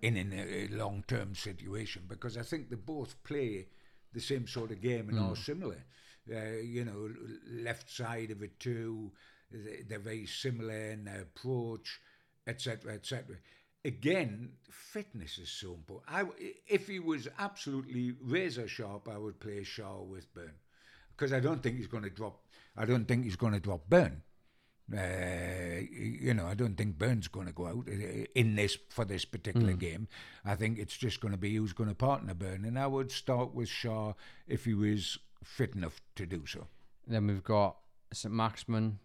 [0.00, 3.66] in, in a long-term situation, because I think they both play
[4.12, 5.42] the same sort of game and are hmm.
[5.42, 5.84] similar.
[6.30, 7.10] Uh, you know,
[7.50, 9.12] left side of it too.
[9.50, 12.00] they- They're very similar in their approach,
[12.46, 13.36] etc., etc.
[13.84, 16.12] Again, fitness is so important.
[16.12, 16.24] I,
[16.66, 20.52] if he was absolutely razor sharp, I would play Schär with Burn
[21.16, 22.44] because I don't think he's going to drop.
[22.76, 24.22] I don't think he's going to drop Burn.
[24.90, 29.04] Uh, you know, I don't think Burns going to go out uh, in this for
[29.04, 30.08] this particular game.
[30.44, 33.12] I think it's just going to be who's going to partner Burn, and I would
[33.12, 34.14] start with Schär
[34.46, 36.66] if he was fit enough to do so.
[37.06, 37.76] Then we've got
[38.12, 38.32] St.
[38.32, 38.98] Maximin,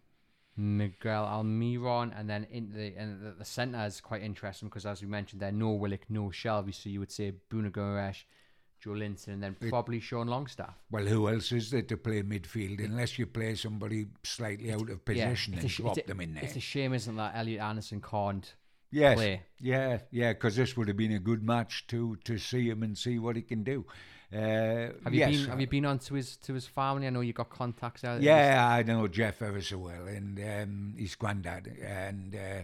[0.56, 5.02] Miguel Almiron, and then in the and the, the centre is quite interesting because as
[5.02, 8.24] we mentioned, there no Willock, no Shelvey, so you would say Bruno Guimarães,
[8.80, 10.76] Joe Linton, and then probably Sean Longstaff.
[10.92, 15.04] Well, who else is there to play midfield unless you play somebody slightly out of
[15.06, 16.44] position it's and a sh- drop a- them in there?
[16.44, 18.54] It's a shame, isn't that Elliot Anderson can't
[18.92, 19.42] Yes, play.
[19.60, 22.96] yeah, yeah, because this would have been a good match to to see him and
[22.96, 23.86] see what he can do.
[24.34, 27.06] Uh, Have you yes, been Have you been on to his to his family?
[27.06, 28.22] I know you got contacts out.
[28.22, 32.64] Yeah, I know Geoff ever so well, and um, his granddad, and uh,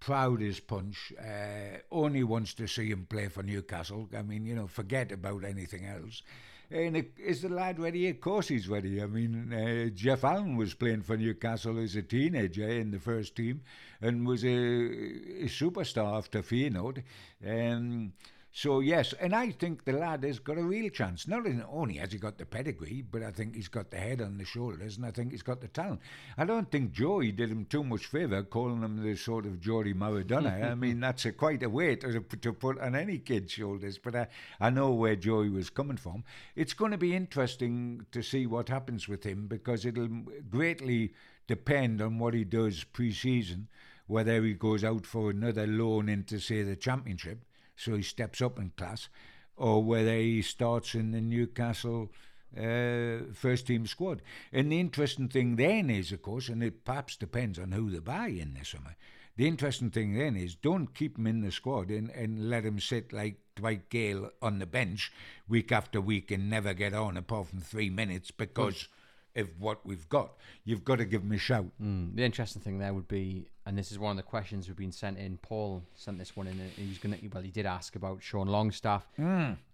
[0.00, 1.12] proud as punch.
[1.20, 4.08] Uh, only wants to see him play for Newcastle.
[4.16, 6.22] I mean, you know, forget about anything else.
[6.70, 8.08] And it, is the lad ready?
[8.08, 9.02] Of course he's ready.
[9.02, 13.36] I mean, uh, Geoff Allen was playing for Newcastle as a teenager in the first
[13.36, 13.60] team
[14.00, 17.02] and was a, a superstar after Feyenoord.
[17.46, 18.14] Um,
[18.54, 21.26] so yes, and I think the lad has got a real chance.
[21.26, 24.36] Not only has he got the pedigree, but I think he's got the head on
[24.36, 26.02] the shoulders, and I think he's got the talent.
[26.36, 29.94] I don't think Joey did him too much favour calling him the sort of Geordie
[29.94, 30.70] Maradona.
[30.70, 33.96] I mean, that's a, quite a weight to, to put on any kid's shoulders.
[33.96, 34.28] But I,
[34.60, 36.22] I know where Joey was coming from.
[36.54, 40.08] It's going to be interesting to see what happens with him because it'll
[40.50, 41.14] greatly
[41.46, 43.68] depend on what he does pre-season,
[44.06, 47.46] whether he goes out for another loan into say the Championship
[47.76, 49.08] so he steps up in class,
[49.56, 52.10] or whether he starts in the Newcastle
[52.56, 54.22] uh, first team squad.
[54.52, 57.98] And the interesting thing then is, of course, and it perhaps depends on who they
[57.98, 58.96] buy in the summer.
[59.36, 62.78] The interesting thing then is don't keep him in the squad and, and let him
[62.78, 65.10] sit like Dwight Gayle on the bench
[65.48, 68.88] week after week and never get on apart from three minutes because
[69.34, 70.32] of what we've got.
[70.64, 71.66] You've got to give him a shout.
[71.82, 74.76] Mm, the interesting thing there would be, and this is one of the questions we've
[74.76, 75.36] been sent in.
[75.38, 76.58] Paul sent this one in.
[76.58, 79.06] and He's gonna, well, he did ask about Sean Longstaff.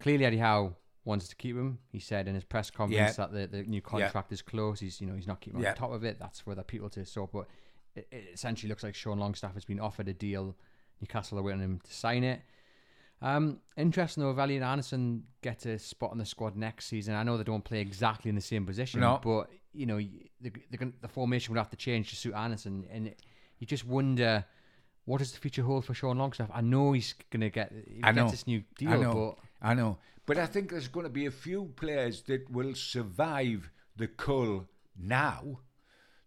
[0.01, 0.75] Clearly, Eddie Howe
[1.05, 1.79] wants to keep him.
[1.91, 3.27] He said in his press conference Yeah.
[3.27, 4.81] that the, the new contract is close.
[4.81, 5.71] He's, you know, he's not keeping Yeah.
[5.71, 6.19] on top of it.
[6.19, 7.33] That's for other people to sort.
[7.33, 7.47] But
[7.95, 10.55] it, it essentially looks like Sean Longstaff has been offered a deal.
[11.01, 12.43] Newcastle are waiting on him to sign it.
[13.21, 17.15] Um, interesting though, Elliot Anderson gets a spot on the squad next season.
[17.15, 19.19] I know they don't play exactly in the same position, No.
[19.23, 19.99] but you know
[20.41, 23.21] the, the the formation would have to change to suit Anderson, and it,
[23.59, 24.45] you just wonder
[25.05, 26.51] what does the future hold for Sean Longstaff.
[26.53, 28.29] I know he's gonna get he I know.
[28.29, 29.37] this new deal, I know.
[29.61, 29.99] but I know.
[30.27, 34.67] But I think there's going to be a few players that will survive the cull
[34.95, 35.61] now.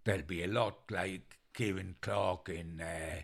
[0.04, 3.22] There'll be a lot like Ciaran Clark and uh,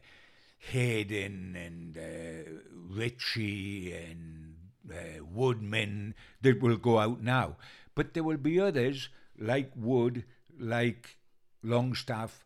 [0.59, 2.61] Hayden and uh,
[2.95, 4.55] Ritchie and
[4.91, 7.57] uh, Woodman that will go out now.
[7.95, 10.25] But there will be others like Wood,
[10.59, 11.17] like
[11.63, 12.45] Longstaff,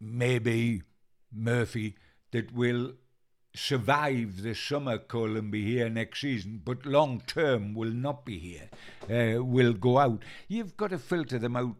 [0.00, 0.82] maybe
[1.32, 1.96] Murphy,
[2.30, 2.92] that will
[3.54, 8.38] survive the summer cull and be here next season, but long term will not be
[8.38, 8.68] here,
[9.10, 10.22] uh, will go out.
[10.46, 11.76] You've got to filter them out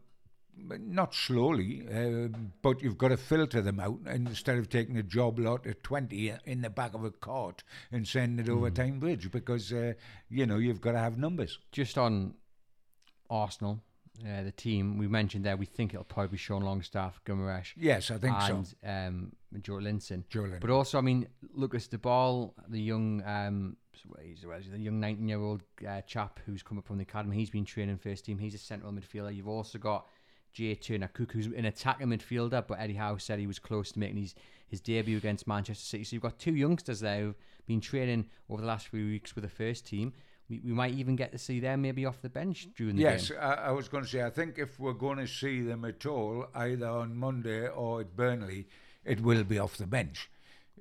[0.61, 5.39] not slowly, uh, but you've got to filter them out instead of taking a job
[5.39, 7.63] lot at 20 in the back of a cart
[7.93, 9.93] and sending it over Tyne Bridge because, uh,
[10.29, 11.59] you know, you've got to have numbers.
[11.73, 12.35] Just on
[13.31, 13.83] Arsenal,
[14.27, 17.73] uh, the team, we mentioned there, we think it'll probably be Sean Longstaff, Guimarães.
[17.77, 18.75] Yes, I think and, so.
[18.85, 20.25] um, Joelinton.
[20.29, 20.61] Joe Linson.
[20.61, 23.77] But also, I mean, Lucas De Bolle, the young, um,
[24.13, 27.37] the young 19 year old uh, chap who's come up from the academy.
[27.37, 28.39] He's been training first team.
[28.39, 29.35] He's a central midfielder.
[29.35, 30.07] You've also got
[30.53, 34.17] Jay Turner-Cooke, who's an attacking midfielder, but Eddie Howe said he was close to making
[34.17, 34.35] his,
[34.67, 36.05] his debut against Manchester City.
[36.05, 39.45] So you've got two youngsters there who've been training over the last few weeks with
[39.45, 40.13] the first team.
[40.49, 43.29] We, we might even get to see them maybe off the bench during the yes,
[43.29, 43.39] game.
[43.41, 46.07] I, I was going to say, I think if we're going to see them at
[46.07, 48.67] all, either on Monday or at Burnley,
[49.05, 50.31] it will be off the bench.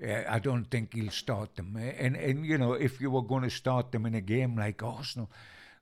[0.02, 1.76] Uh, I don't think he'll start them.
[1.76, 4.84] And, and, you know, if you were going to start them in a game like
[4.84, 5.30] Arsenal,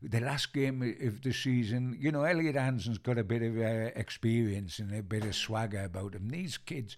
[0.02, 3.92] the last game of the season, you know, Elliot Anderson's got a bit of uh,
[3.96, 6.30] experience and a bit of swagger about him.
[6.30, 6.96] These kids,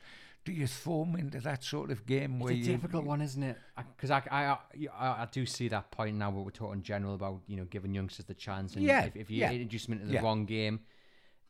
[0.47, 0.65] do you
[1.05, 3.57] them into that sort of game where It's a you difficult one, isn't it?
[3.95, 4.57] Because I, I, I,
[4.97, 7.93] I, I do see that point now where we're talking general about you know giving
[7.93, 10.21] youngsters the chance, and Yeah, if, if you yeah, introduce them into the yeah.
[10.21, 10.79] wrong game,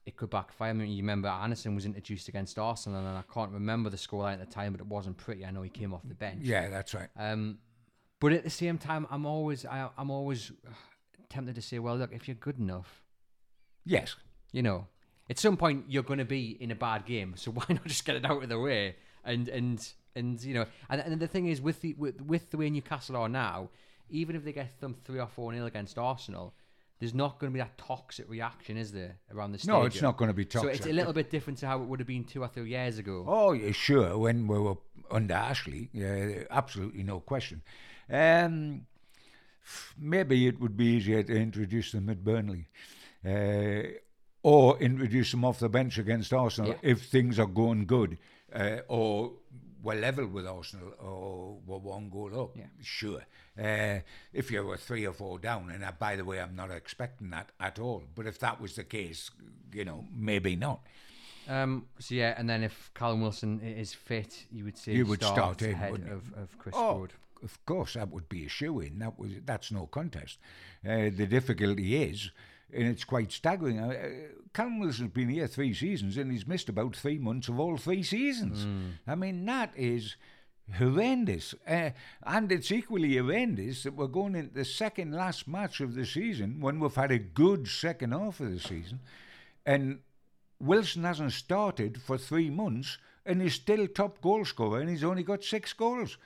[0.05, 0.69] it could backfire.
[0.71, 4.33] I mean, you remember Anderson was introduced against Arsenal, and I can't remember the scoreline
[4.33, 5.45] at the time, but it wasn't pretty.
[5.45, 6.39] I know he came off the bench.
[6.43, 7.09] Yeah, that's right.
[7.15, 7.59] Um,
[8.19, 10.51] but at the same time, I'm always, I, I'm always
[11.29, 13.03] tempted to say, well, look, if you're good enough,
[13.85, 14.15] Yes.
[14.51, 14.87] you know,
[15.29, 18.05] at some point you're going to be in a bad game, so why not just
[18.05, 18.95] get it out of the way?
[19.23, 22.57] And and and you know, and, and the thing is, with the with, with the
[22.57, 23.69] way Newcastle are now,
[24.09, 26.53] even if they get thumped three or four nil against Arsenal,
[26.99, 29.81] there's not going to be that toxic reaction, is there, around the stadium?
[29.81, 30.69] No, it's not going to be toxic.
[30.69, 32.69] So it's a little bit different to how it would have been two or three
[32.69, 33.23] years ago.
[33.27, 34.17] Oh, yeah, sure.
[34.17, 34.77] When we were
[35.11, 37.61] under Ashley, yeah, absolutely no question.
[38.09, 38.87] Um,
[39.97, 42.67] maybe it would be easier to introduce them at Burnley,
[43.25, 43.89] uh,
[44.51, 46.91] or introduce him off the bench against Arsenal Yeah.
[46.93, 48.17] if things are going good,
[48.53, 49.33] uh, or
[49.83, 52.51] we're level with Arsenal, or we're one goal up.
[52.55, 52.67] Yeah.
[52.81, 53.23] Sure.
[53.67, 53.99] Uh,
[54.33, 57.29] if you were three or four down, and uh, by the way, I'm not expecting
[57.31, 58.03] that at all.
[58.15, 59.31] But if that was the case,
[59.73, 60.79] you know, maybe not.
[61.49, 65.23] Um, so yeah, and then if Callum Wilson is fit, you would say You would
[65.23, 67.13] start him, ahead of, of Chris Oh, Wood.
[67.43, 68.99] of course, that would be a shoe in.
[68.99, 70.39] That was that's no contest.
[70.85, 72.31] Uh, the difficulty is,
[72.73, 73.79] and it's quite staggering.
[73.79, 73.95] Uh,
[74.53, 78.03] Callum Wilson's been here three seasons, and he's missed about three months of all three
[78.03, 78.65] seasons.
[79.05, 80.15] I mean, that is
[80.77, 81.53] horrendous.
[81.67, 81.91] Uh,
[82.23, 86.59] and it's equally horrendous that we're going into the second last match of the season
[86.59, 88.99] when we've had a good second half of the season,
[89.65, 89.99] and
[90.59, 95.23] Wilson hasn't started for three months and he's still top goal scorer and he's only
[95.23, 96.17] got six goals.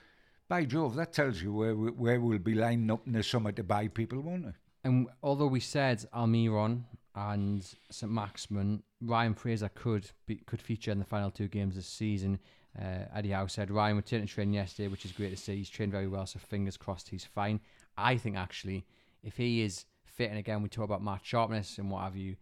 [0.47, 3.51] By Jove, that tells you where, we, where we'll be lining up in the summer
[3.53, 4.55] to buy people, won't it?
[4.83, 6.83] And although we said Almiron
[7.15, 11.87] and St Maximin, Ryan Fraser could be, could feature in the final two games this
[11.87, 12.39] season.
[12.79, 15.57] Uh, Eddie Howe said Ryan returned to train yesterday, which is great to see.
[15.57, 17.59] He's trained very well, so fingers crossed he's fine.
[17.97, 18.85] I think actually,
[19.23, 22.37] if he is fit, and again we talk about match sharpness and what have you,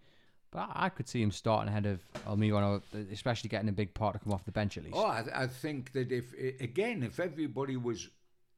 [0.51, 2.81] but I could see him starting ahead of Almiron,
[3.11, 4.95] especially getting a big part to come off the bench at least.
[4.95, 8.09] Oh, I, I think that if, again, if everybody was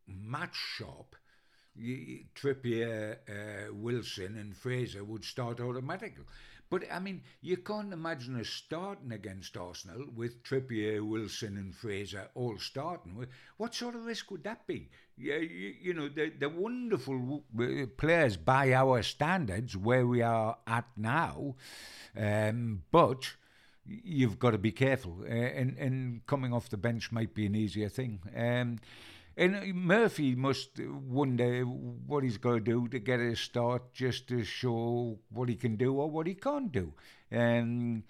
[0.07, 1.15] match sharp,
[1.79, 6.25] Trippier, uh, Wilson, and Fraser would start automatically.
[6.69, 12.29] But I mean, you can't imagine us starting against Arsenal with Trippier, Wilson, and Fraser
[12.33, 13.27] all starting.
[13.57, 14.89] What sort of risk would that be?
[15.17, 20.57] Yeah, you, you know, the the wonderful uh, players by our standards where we are
[20.65, 21.55] at now,
[22.15, 23.35] um, but
[23.85, 25.17] you've got to be careful.
[25.23, 28.21] Uh, and, and coming off the bench might be an easier thing.
[28.35, 28.79] Um,
[29.41, 34.43] and Murphy must wonder what he's going to do to get a start just to
[34.43, 36.93] show what he can do or what he can't do.
[37.31, 38.03] And,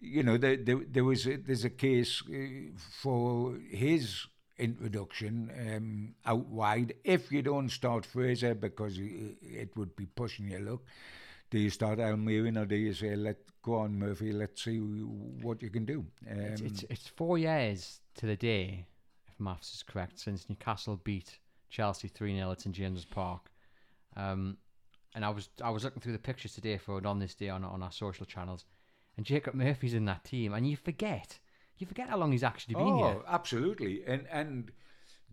[0.00, 4.26] you know, there, there, there was a, there's a case uh, for his
[4.58, 6.94] introduction um, out wide.
[7.02, 10.82] If you don't start Fraser because it, would be pushing your luck,
[11.50, 15.62] do you start Almiron or do you say, let go on Murphy, let's see what
[15.62, 16.04] you can do?
[16.30, 18.86] Um, It's, it's it's four years to the day,
[19.34, 21.38] if maths is correct, since Newcastle beat
[21.70, 23.50] Chelsea three 0 at St James's Park.
[24.16, 24.56] Um,
[25.14, 27.48] and I was I was looking through the pictures today for it on this day
[27.48, 28.64] on on our social channels,
[29.16, 31.38] and Jacob Murphy's in that team, and you forget
[31.78, 33.16] you forget how long he's actually been oh, here.
[33.18, 34.04] Oh, absolutely.
[34.06, 34.70] And and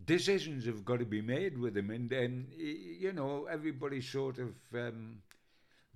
[0.04, 4.54] decisions have got to be made with him, and and you know everybody sort of
[4.74, 5.18] um,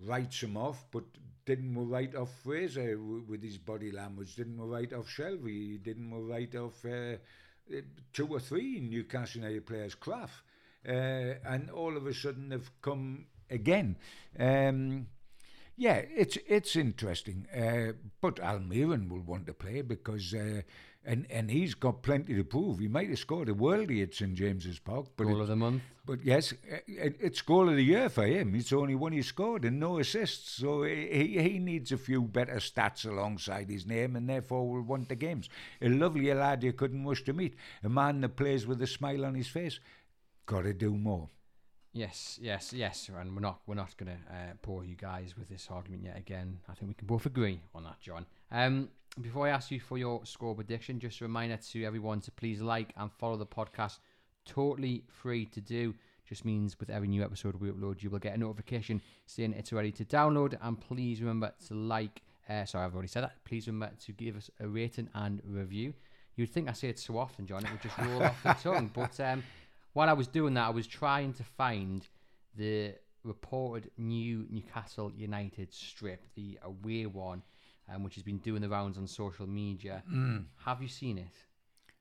[0.00, 1.04] writes him off, but
[1.44, 4.34] didn't we write off Fraser with his body language?
[4.34, 5.82] Didn't we write off Shelvey?
[5.82, 7.16] Didn't we write off uh,
[8.12, 10.42] two or three Newcastle United players, Krafth?
[10.86, 13.96] Uh, and all of a sudden they've come again.
[14.38, 15.08] Um,
[15.76, 17.46] yeah, it's it's interesting.
[17.54, 20.62] Uh, but Almiron will want to play because uh,
[21.06, 22.78] and and he's got plenty to prove.
[22.80, 25.56] He might have scored a worldie at St James's Park, but Goal it- of the
[25.56, 25.82] month.
[26.04, 26.52] but yes,
[26.86, 28.54] it, it's goal of the year for him.
[28.54, 30.50] It's only one he scored and no assists.
[30.50, 35.08] So he, he needs a few better stats alongside his name and therefore will want
[35.08, 35.48] the games.
[35.80, 37.54] A lovely lad you couldn't wish to meet.
[37.84, 39.80] A man that plays with a smile on his face.
[40.46, 41.28] Got to do more.
[41.92, 45.48] Yes, yes, yes, and we're not we're not going to uh, bore you guys with
[45.48, 46.58] this argument yet again.
[46.68, 48.26] I think we can both agree on that, John.
[48.52, 48.90] Um,
[49.20, 52.60] before I ask you for your score prediction, just a reminder to everyone to please
[52.60, 53.98] like and follow the podcast.
[54.44, 55.94] Totally free to do.
[56.28, 59.72] Just means with every new episode we upload, you will get a notification saying it's
[59.72, 60.58] ready to download.
[60.60, 62.22] And please remember to like.
[62.48, 63.44] Uh, sorry, I've already said that.
[63.44, 65.94] Please remember to give us a rating and review.
[66.36, 68.90] You'd think I say it so often, John, it would just roll off the tongue.
[68.92, 69.42] But um,
[69.94, 72.06] while I was doing that, I was trying to find
[72.56, 72.94] the
[73.24, 77.42] reported new Newcastle United strip, the away one,
[77.92, 80.02] um, which has been doing the rounds on social media.
[80.64, 81.36] Have you seen it?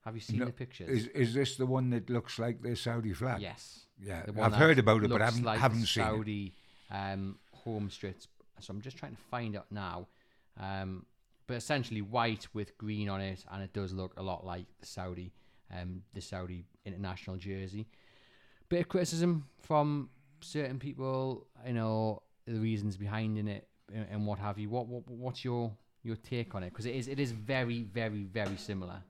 [0.04, 0.90] Have you seen No, the pictures?
[0.90, 3.42] Is is this the one that looks like the Saudi flag?
[3.42, 3.82] yes.
[3.98, 6.08] Yeah, I've heard about it, but I haven't, like haven't seen it.
[6.08, 6.54] Saudi
[6.92, 8.28] um, home strips.
[8.60, 10.08] So I'm just trying to find out now.
[10.60, 11.06] Um,
[11.48, 14.86] but essentially white with green on it, and it does look a lot like the
[14.86, 15.32] Saudi,
[15.74, 17.88] um, the Saudi international jersey.
[18.68, 20.10] Bit of criticism from
[20.42, 24.70] certain people, you know, the reasons behind in it and, and what have you.
[24.70, 25.72] What, what what's your
[26.04, 26.70] your take on it?
[26.70, 29.02] Because it is it is very very very similar.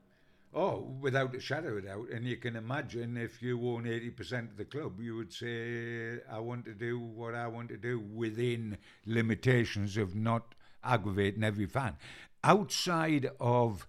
[0.54, 2.08] Oh, without a shadow of a doubt.
[2.10, 6.38] And you can imagine if you own 80% of the club, you would say, I
[6.38, 11.96] want to do what I want to do within limitations of not aggravating every fan.
[12.42, 13.86] Outside of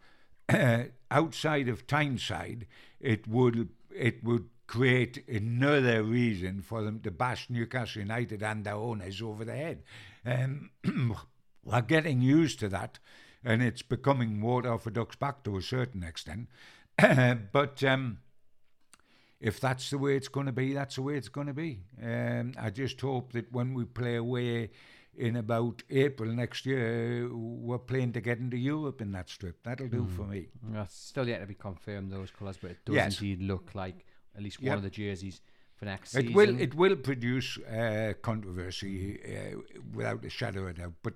[1.11, 2.67] outside of Tyneside,
[2.99, 8.75] it would it would create another reason for them to bash Newcastle United and their
[8.75, 9.83] owners over the head.
[10.27, 10.71] Um,
[11.63, 12.99] we're getting used to that,
[13.43, 16.49] and it's becoming water off a duck's back to a certain extent.
[17.51, 18.19] but um,
[19.39, 21.81] if that's the way it's going to be, that's the way it's going to be.
[22.03, 24.71] Um, I just hope that when we play away
[25.15, 29.63] in about April next year, we're playing to get into Europe in that strip.
[29.63, 30.47] That'll do for me.
[30.63, 33.21] That's still yet to be confirmed those colours, but it does Yes.
[33.21, 34.05] indeed look like
[34.35, 34.77] at least one Yep.
[34.77, 35.41] of the jerseys
[35.77, 36.33] for next It season.
[36.35, 39.57] will it will produce uh, controversy uh,
[39.93, 41.13] without a shadow of doubt, but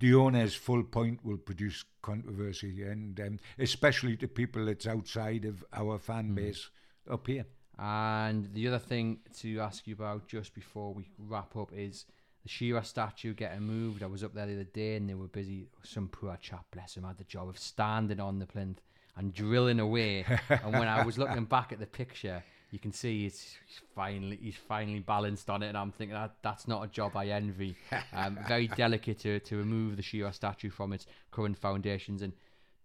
[0.00, 5.64] the owner's full point will produce controversy, and um, especially to people that's outside of
[5.72, 6.34] our fan Hmm.
[6.34, 6.70] base
[7.10, 7.44] up here.
[7.78, 12.06] And the other thing to ask you about just before we wrap up is
[12.44, 14.02] the Shearer statue getting moved.
[14.02, 15.66] I was up there the other day and they were busy.
[15.82, 18.80] Some poor chap, bless him, had the job of standing on the plinth
[19.16, 20.24] and drilling away.
[20.48, 22.44] and when I was looking back at the picture,
[22.74, 26.34] you can see it's he's finally he's finally balanced on it, and I'm thinking that
[26.42, 27.76] that's not a job I envy.
[28.12, 32.32] Um, very delicate to, to remove the Shearer statue from its current foundations and.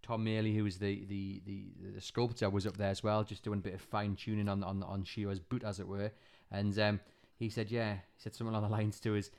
[0.02, 1.64] Tom Maley, who was the, the, the,
[1.94, 4.64] the sculptor, was up there as well, just doing a bit of fine tuning on
[4.64, 6.10] on on Shearer's boot, as it were.
[6.50, 7.00] And um,
[7.38, 9.30] he said, yeah, he said something along the lines to us,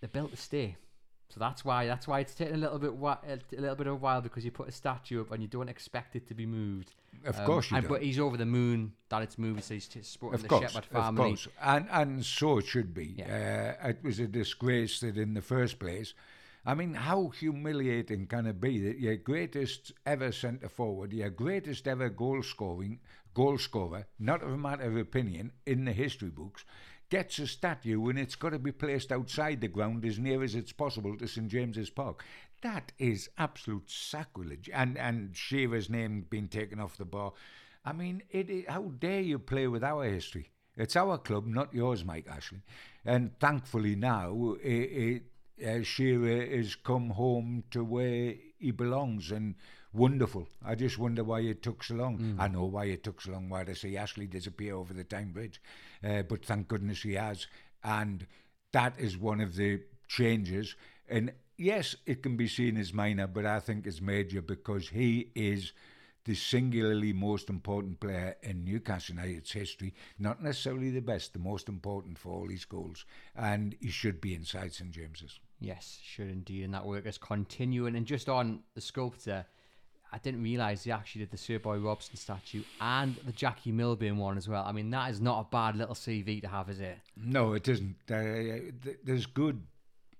[0.00, 0.76] they're built to stay.
[1.32, 3.94] So that's why that's why it's taken a little bit whi- a little bit of
[3.94, 6.44] a while because you put a statue up and you don't expect it to be
[6.44, 6.92] moved.
[7.24, 7.92] Of Um, course you and, don't.
[7.92, 10.62] But he's over the moon that it's moved, so he's t- supporting Of the course,
[10.72, 11.30] Shepherd of family.
[11.30, 13.16] course, and and so it should be.
[13.22, 16.12] Uh, it was a disgrace that in the first place.
[16.66, 21.88] I mean, how humiliating can it be that your greatest ever centre forward, your greatest
[21.88, 23.00] ever goal scoring
[23.34, 26.64] goal scorer, not a matter of opinion, in the history books,
[27.12, 30.54] gets a statue and it's got to be placed outside the ground as near as
[30.54, 32.24] it's possible to St James's Park.
[32.62, 34.70] That is absolute sacrilege.
[34.72, 37.34] And and Shearer's name being taken off the bar.
[37.84, 40.52] I mean, it, it, how dare you play with our history?
[40.74, 42.62] It's our club, not yours, Mike Ashley.
[43.04, 45.22] And thankfully now, it,
[45.58, 49.56] it, uh, Shearer has come home to where he belongs and
[49.92, 50.48] wonderful.
[50.64, 52.36] I just wonder why it took so long.
[52.38, 55.32] I know why it took so long, why to see Ashley disappear over the Tyne
[55.32, 55.60] Bridge.
[56.02, 57.46] Uh, but thank goodness he has.
[57.84, 58.26] And
[58.72, 60.76] that is one of the changes.
[61.08, 65.30] And yes, it can be seen as minor, but I think it's major because he
[65.34, 65.72] is
[66.24, 69.92] the singularly most important player in Newcastle United's history.
[70.18, 73.04] Not necessarily the best, the most important for all his goals.
[73.34, 75.40] And he should be inside St James's.
[75.60, 77.96] Yes, should indeed, and that work is continuing.
[77.96, 79.46] And just on the sculptor,
[80.12, 84.18] I didn't realise they actually did the Sir Bobby Robson statue and the Jackie Milburn
[84.18, 84.62] one as well.
[84.64, 86.98] I mean, that is not a bad little CV to have, is it?
[87.16, 87.96] No, it isn't.
[88.10, 88.72] Uh,
[89.04, 89.62] there's good,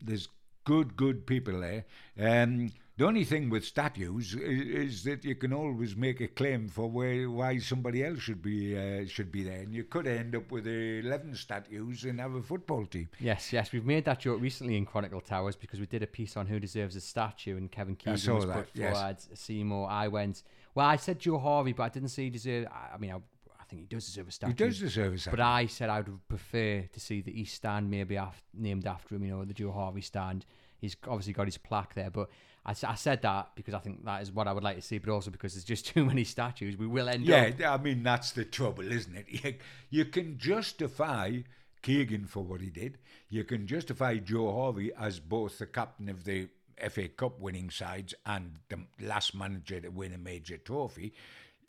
[0.01, 0.29] there's
[0.65, 1.85] good, good people there.
[2.19, 6.69] Um, the only thing with statues is, is, that you can always make a claim
[6.69, 10.37] for where why somebody else should be uh, should be there, and you could end
[10.37, 13.09] up with eleven statues and have a football team.
[13.19, 16.37] Yes, yes, we've made that joke recently in Chronicle Towers because we did a piece
[16.37, 18.99] on who deserves a statue, and Kevin Keegan was that, put yes.
[18.99, 19.17] forward.
[19.35, 20.43] Seymour, I went.
[20.75, 22.69] Well, I said Joe Harvey, but I didn't say he deserved.
[22.71, 24.53] I mean, I, I think he does deserve a statue.
[24.53, 25.37] He does deserve a statue.
[25.37, 29.15] But I said I would prefer to see the East Stand maybe af- named after
[29.15, 29.25] him.
[29.25, 30.45] You know, the Joe Harvey Stand.
[30.79, 32.29] He's obviously got his plaque there, but
[32.65, 34.99] I, I, said that because I think that is what I would like to see,
[34.99, 36.77] but also because there's just too many statues.
[36.77, 37.59] We will end yeah, up.
[37.59, 39.27] Yeah, I mean, that's the trouble, isn't it?
[39.43, 39.55] You,
[39.91, 41.41] you can justify
[41.83, 42.99] Keegan for what he did.
[43.29, 46.49] You can justify Joe Harvey as both the captain of the
[46.91, 51.13] FA Cup winning sides and the last manager to win a major trophy.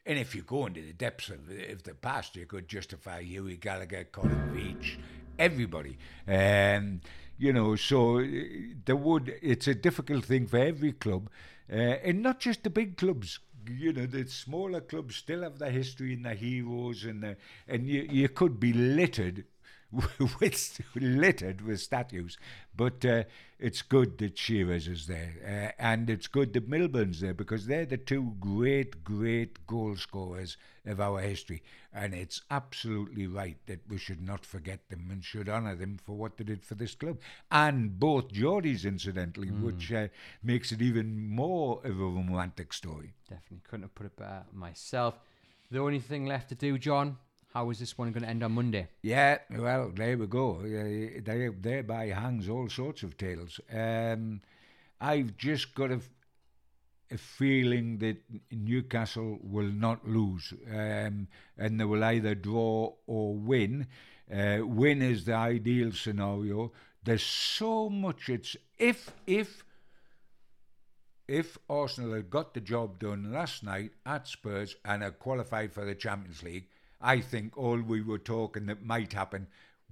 [0.05, 3.57] And if you go into the depths of, of the past, you could justify Hughie
[3.57, 4.97] Gallacher, Colin Veitch,
[5.39, 5.97] everybody.
[6.27, 7.01] Um,
[7.37, 8.23] you know, so uh,
[8.85, 9.33] there would.
[9.41, 11.29] It's a difficult thing for every club,
[11.71, 13.39] uh, and not just the big clubs.
[13.67, 17.87] You know, the smaller clubs still have the history and the heroes, and the, and
[17.87, 19.45] you you could be littered
[20.39, 22.37] with littered with statues.
[22.75, 23.23] But uh,
[23.59, 27.85] it's good that Shearers is there, uh, and it's good that Milburn's there because they're
[27.85, 31.61] the two great, great goal scorers of our history.
[31.93, 36.17] And it's absolutely right that we should not forget them and should honour them for
[36.17, 37.19] what they did for this club.
[37.51, 39.61] And both Geordies, incidentally, mm.
[39.61, 40.07] which uh,
[40.41, 43.13] makes it even more of a romantic story.
[43.29, 45.19] Definitely couldn't have put it better myself.
[45.69, 47.17] The only thing left to do, John,
[47.53, 48.87] how is this one going to end on Monday?
[49.03, 50.59] Yeah, well, there we go.
[50.63, 53.59] There, thereby hangs all sorts of tales.
[53.71, 54.41] Um,
[54.99, 56.01] I've just got a,
[57.11, 58.17] a feeling that
[58.51, 63.85] Newcastle will not lose, um, and they will either draw or win.
[64.33, 66.71] Uh, win is the ideal scenario.
[67.03, 68.29] There's so much.
[68.29, 69.63] It's if if
[71.27, 75.85] if Arsenal had got the job done last night at Spurs and had qualified for
[75.85, 76.67] the Champions League
[77.03, 79.47] I think all we were talking that might happen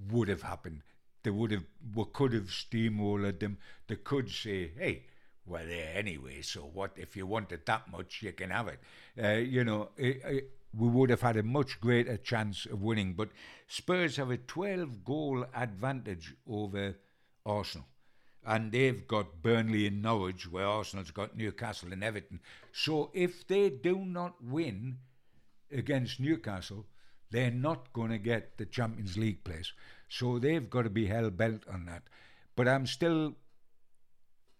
[0.09, 0.81] would have happened.
[1.23, 3.57] They would have, we could have steamrolled them.
[3.87, 5.03] They could say, hey,
[5.45, 8.79] we're there anyway, so what if you want it that much, you can have it.
[9.21, 13.13] Uh, you know, it, it, we would have had a much greater chance of winning.
[13.13, 13.29] But
[13.67, 16.95] Spurs have a 12 goal advantage over
[17.45, 17.87] Arsenal.
[18.45, 22.39] And they've got Burnley and Norwich, where Arsenal's got Newcastle and Everton.
[22.71, 24.97] So if they do not win
[25.71, 26.85] against Newcastle,
[27.31, 29.71] they're not going to get the Champions League place.
[30.09, 32.03] So they've got to be hell bent on that.
[32.55, 33.33] But I'm still,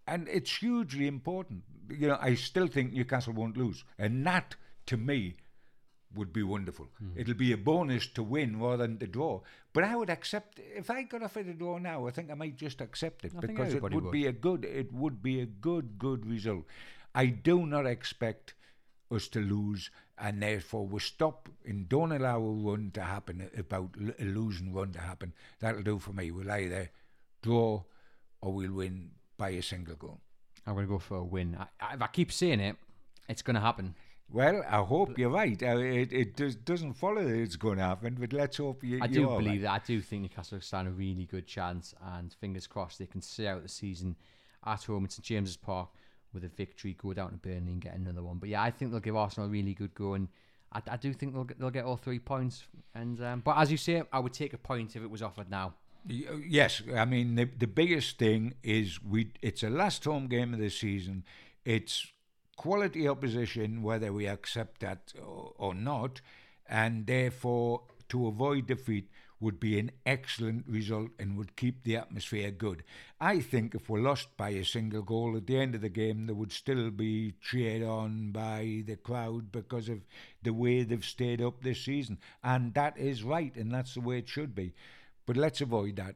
[0.08, 1.64] and it's hugely important.
[1.90, 3.84] You know, I still think Newcastle won't lose.
[4.00, 4.56] And that,
[4.88, 5.36] to me,
[6.16, 6.88] would be wonderful.
[7.04, 7.12] Mm.
[7.16, 9.42] It'll be a bonus to win rather than to draw.
[9.74, 12.08] But I would accept if I got offered a draw now.
[12.08, 14.66] I think I might just accept it I because it would, would, be a good.
[14.66, 16.66] It would be a good, good result.
[17.14, 18.54] I do not expect
[19.10, 19.90] us to lose,
[20.22, 24.92] and therefore we stop and don't allow a run to happen, about a losing run
[24.94, 25.34] to happen.
[25.60, 26.30] That'll do for me.
[26.30, 26.92] We'll either
[27.42, 27.84] draw
[28.42, 30.20] or we'll win by a single goal.
[30.68, 31.58] I'm going to go for a win.
[31.60, 32.76] I, I, if I keep saying it,
[33.28, 33.96] it's going to happen.
[34.32, 35.62] Well, I hope you're right.
[35.62, 39.00] Uh, it, it does, doesn't follow that it's going to happen, but let's hope you.
[39.02, 39.62] I do believe right.
[39.64, 39.72] that.
[39.72, 43.48] I do think Newcastle stand a really good chance, and fingers crossed they can see
[43.48, 44.16] out the season
[44.66, 45.90] at home at St James's Park
[46.34, 48.38] with a victory, go down to Burnley and get another one.
[48.38, 50.28] But yeah, I think they'll give Arsenal a really good go, and
[50.72, 52.64] I, I do think they'll get, they'll get all three points.
[52.96, 55.50] And um, but as you say, I would take a point if it was offered
[55.50, 55.74] now.
[56.08, 59.32] Yes, I mean the the biggest thing is we.
[59.42, 61.24] It's a last home game of the season.
[61.64, 62.08] It's
[62.56, 66.22] quality opposition, whether we accept that or, or not,
[66.68, 69.10] and therefore to avoid defeat,
[69.42, 72.84] would be an excellent result and would keep the atmosphere good.
[73.20, 76.28] I think if we're lost by a single goal at the end of the game,
[76.28, 80.02] there would still be cheered on by the crowd because of
[80.44, 82.20] the way they've stayed up this season.
[82.44, 84.74] And that is right, and that's the way it should be.
[85.26, 86.16] But let's avoid that.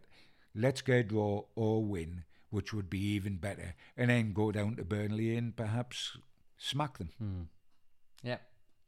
[0.54, 4.76] Let's get a draw or win, which would be even better, and then go down
[4.76, 6.18] to Burnley and perhaps
[6.58, 7.10] smack them.
[7.18, 7.42] Hmm.
[8.24, 8.38] Yeah,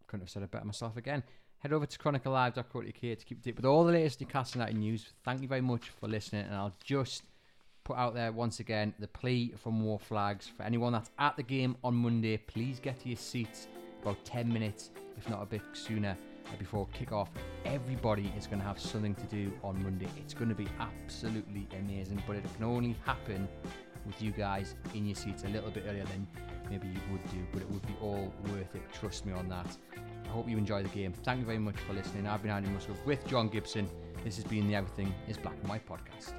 [0.06, 1.24] couldn't have said it better myself again.
[1.68, 5.06] Head over to chroniclelive.co.uk to keep up with all the latest Newcastle United news.
[5.26, 7.24] Thank you very much for listening, and I'll just
[7.84, 11.44] put out there once again the plea from Wor Flags for anyone that's at the
[11.44, 12.38] game on Monday.
[12.38, 13.68] Please get to your seats
[14.02, 16.16] about 10 minutes, if not a bit sooner,
[16.58, 17.32] before kick-off.
[17.66, 20.08] Everybody is going to have something to do on Monday.
[20.16, 23.46] It's going to be absolutely amazing, but it can only happen
[24.06, 26.28] with you guys in your seats a little bit earlier than
[26.70, 28.82] maybe you would do, but it would be all worth it.
[28.94, 29.78] Trust me on that.
[30.26, 31.14] I hope you enjoy the game.
[31.24, 32.28] Thank you very much for listening.
[32.28, 33.90] I've been Andy Musgrove with John Gibson.
[34.24, 36.34] This has been the Everything is Black and White podcast.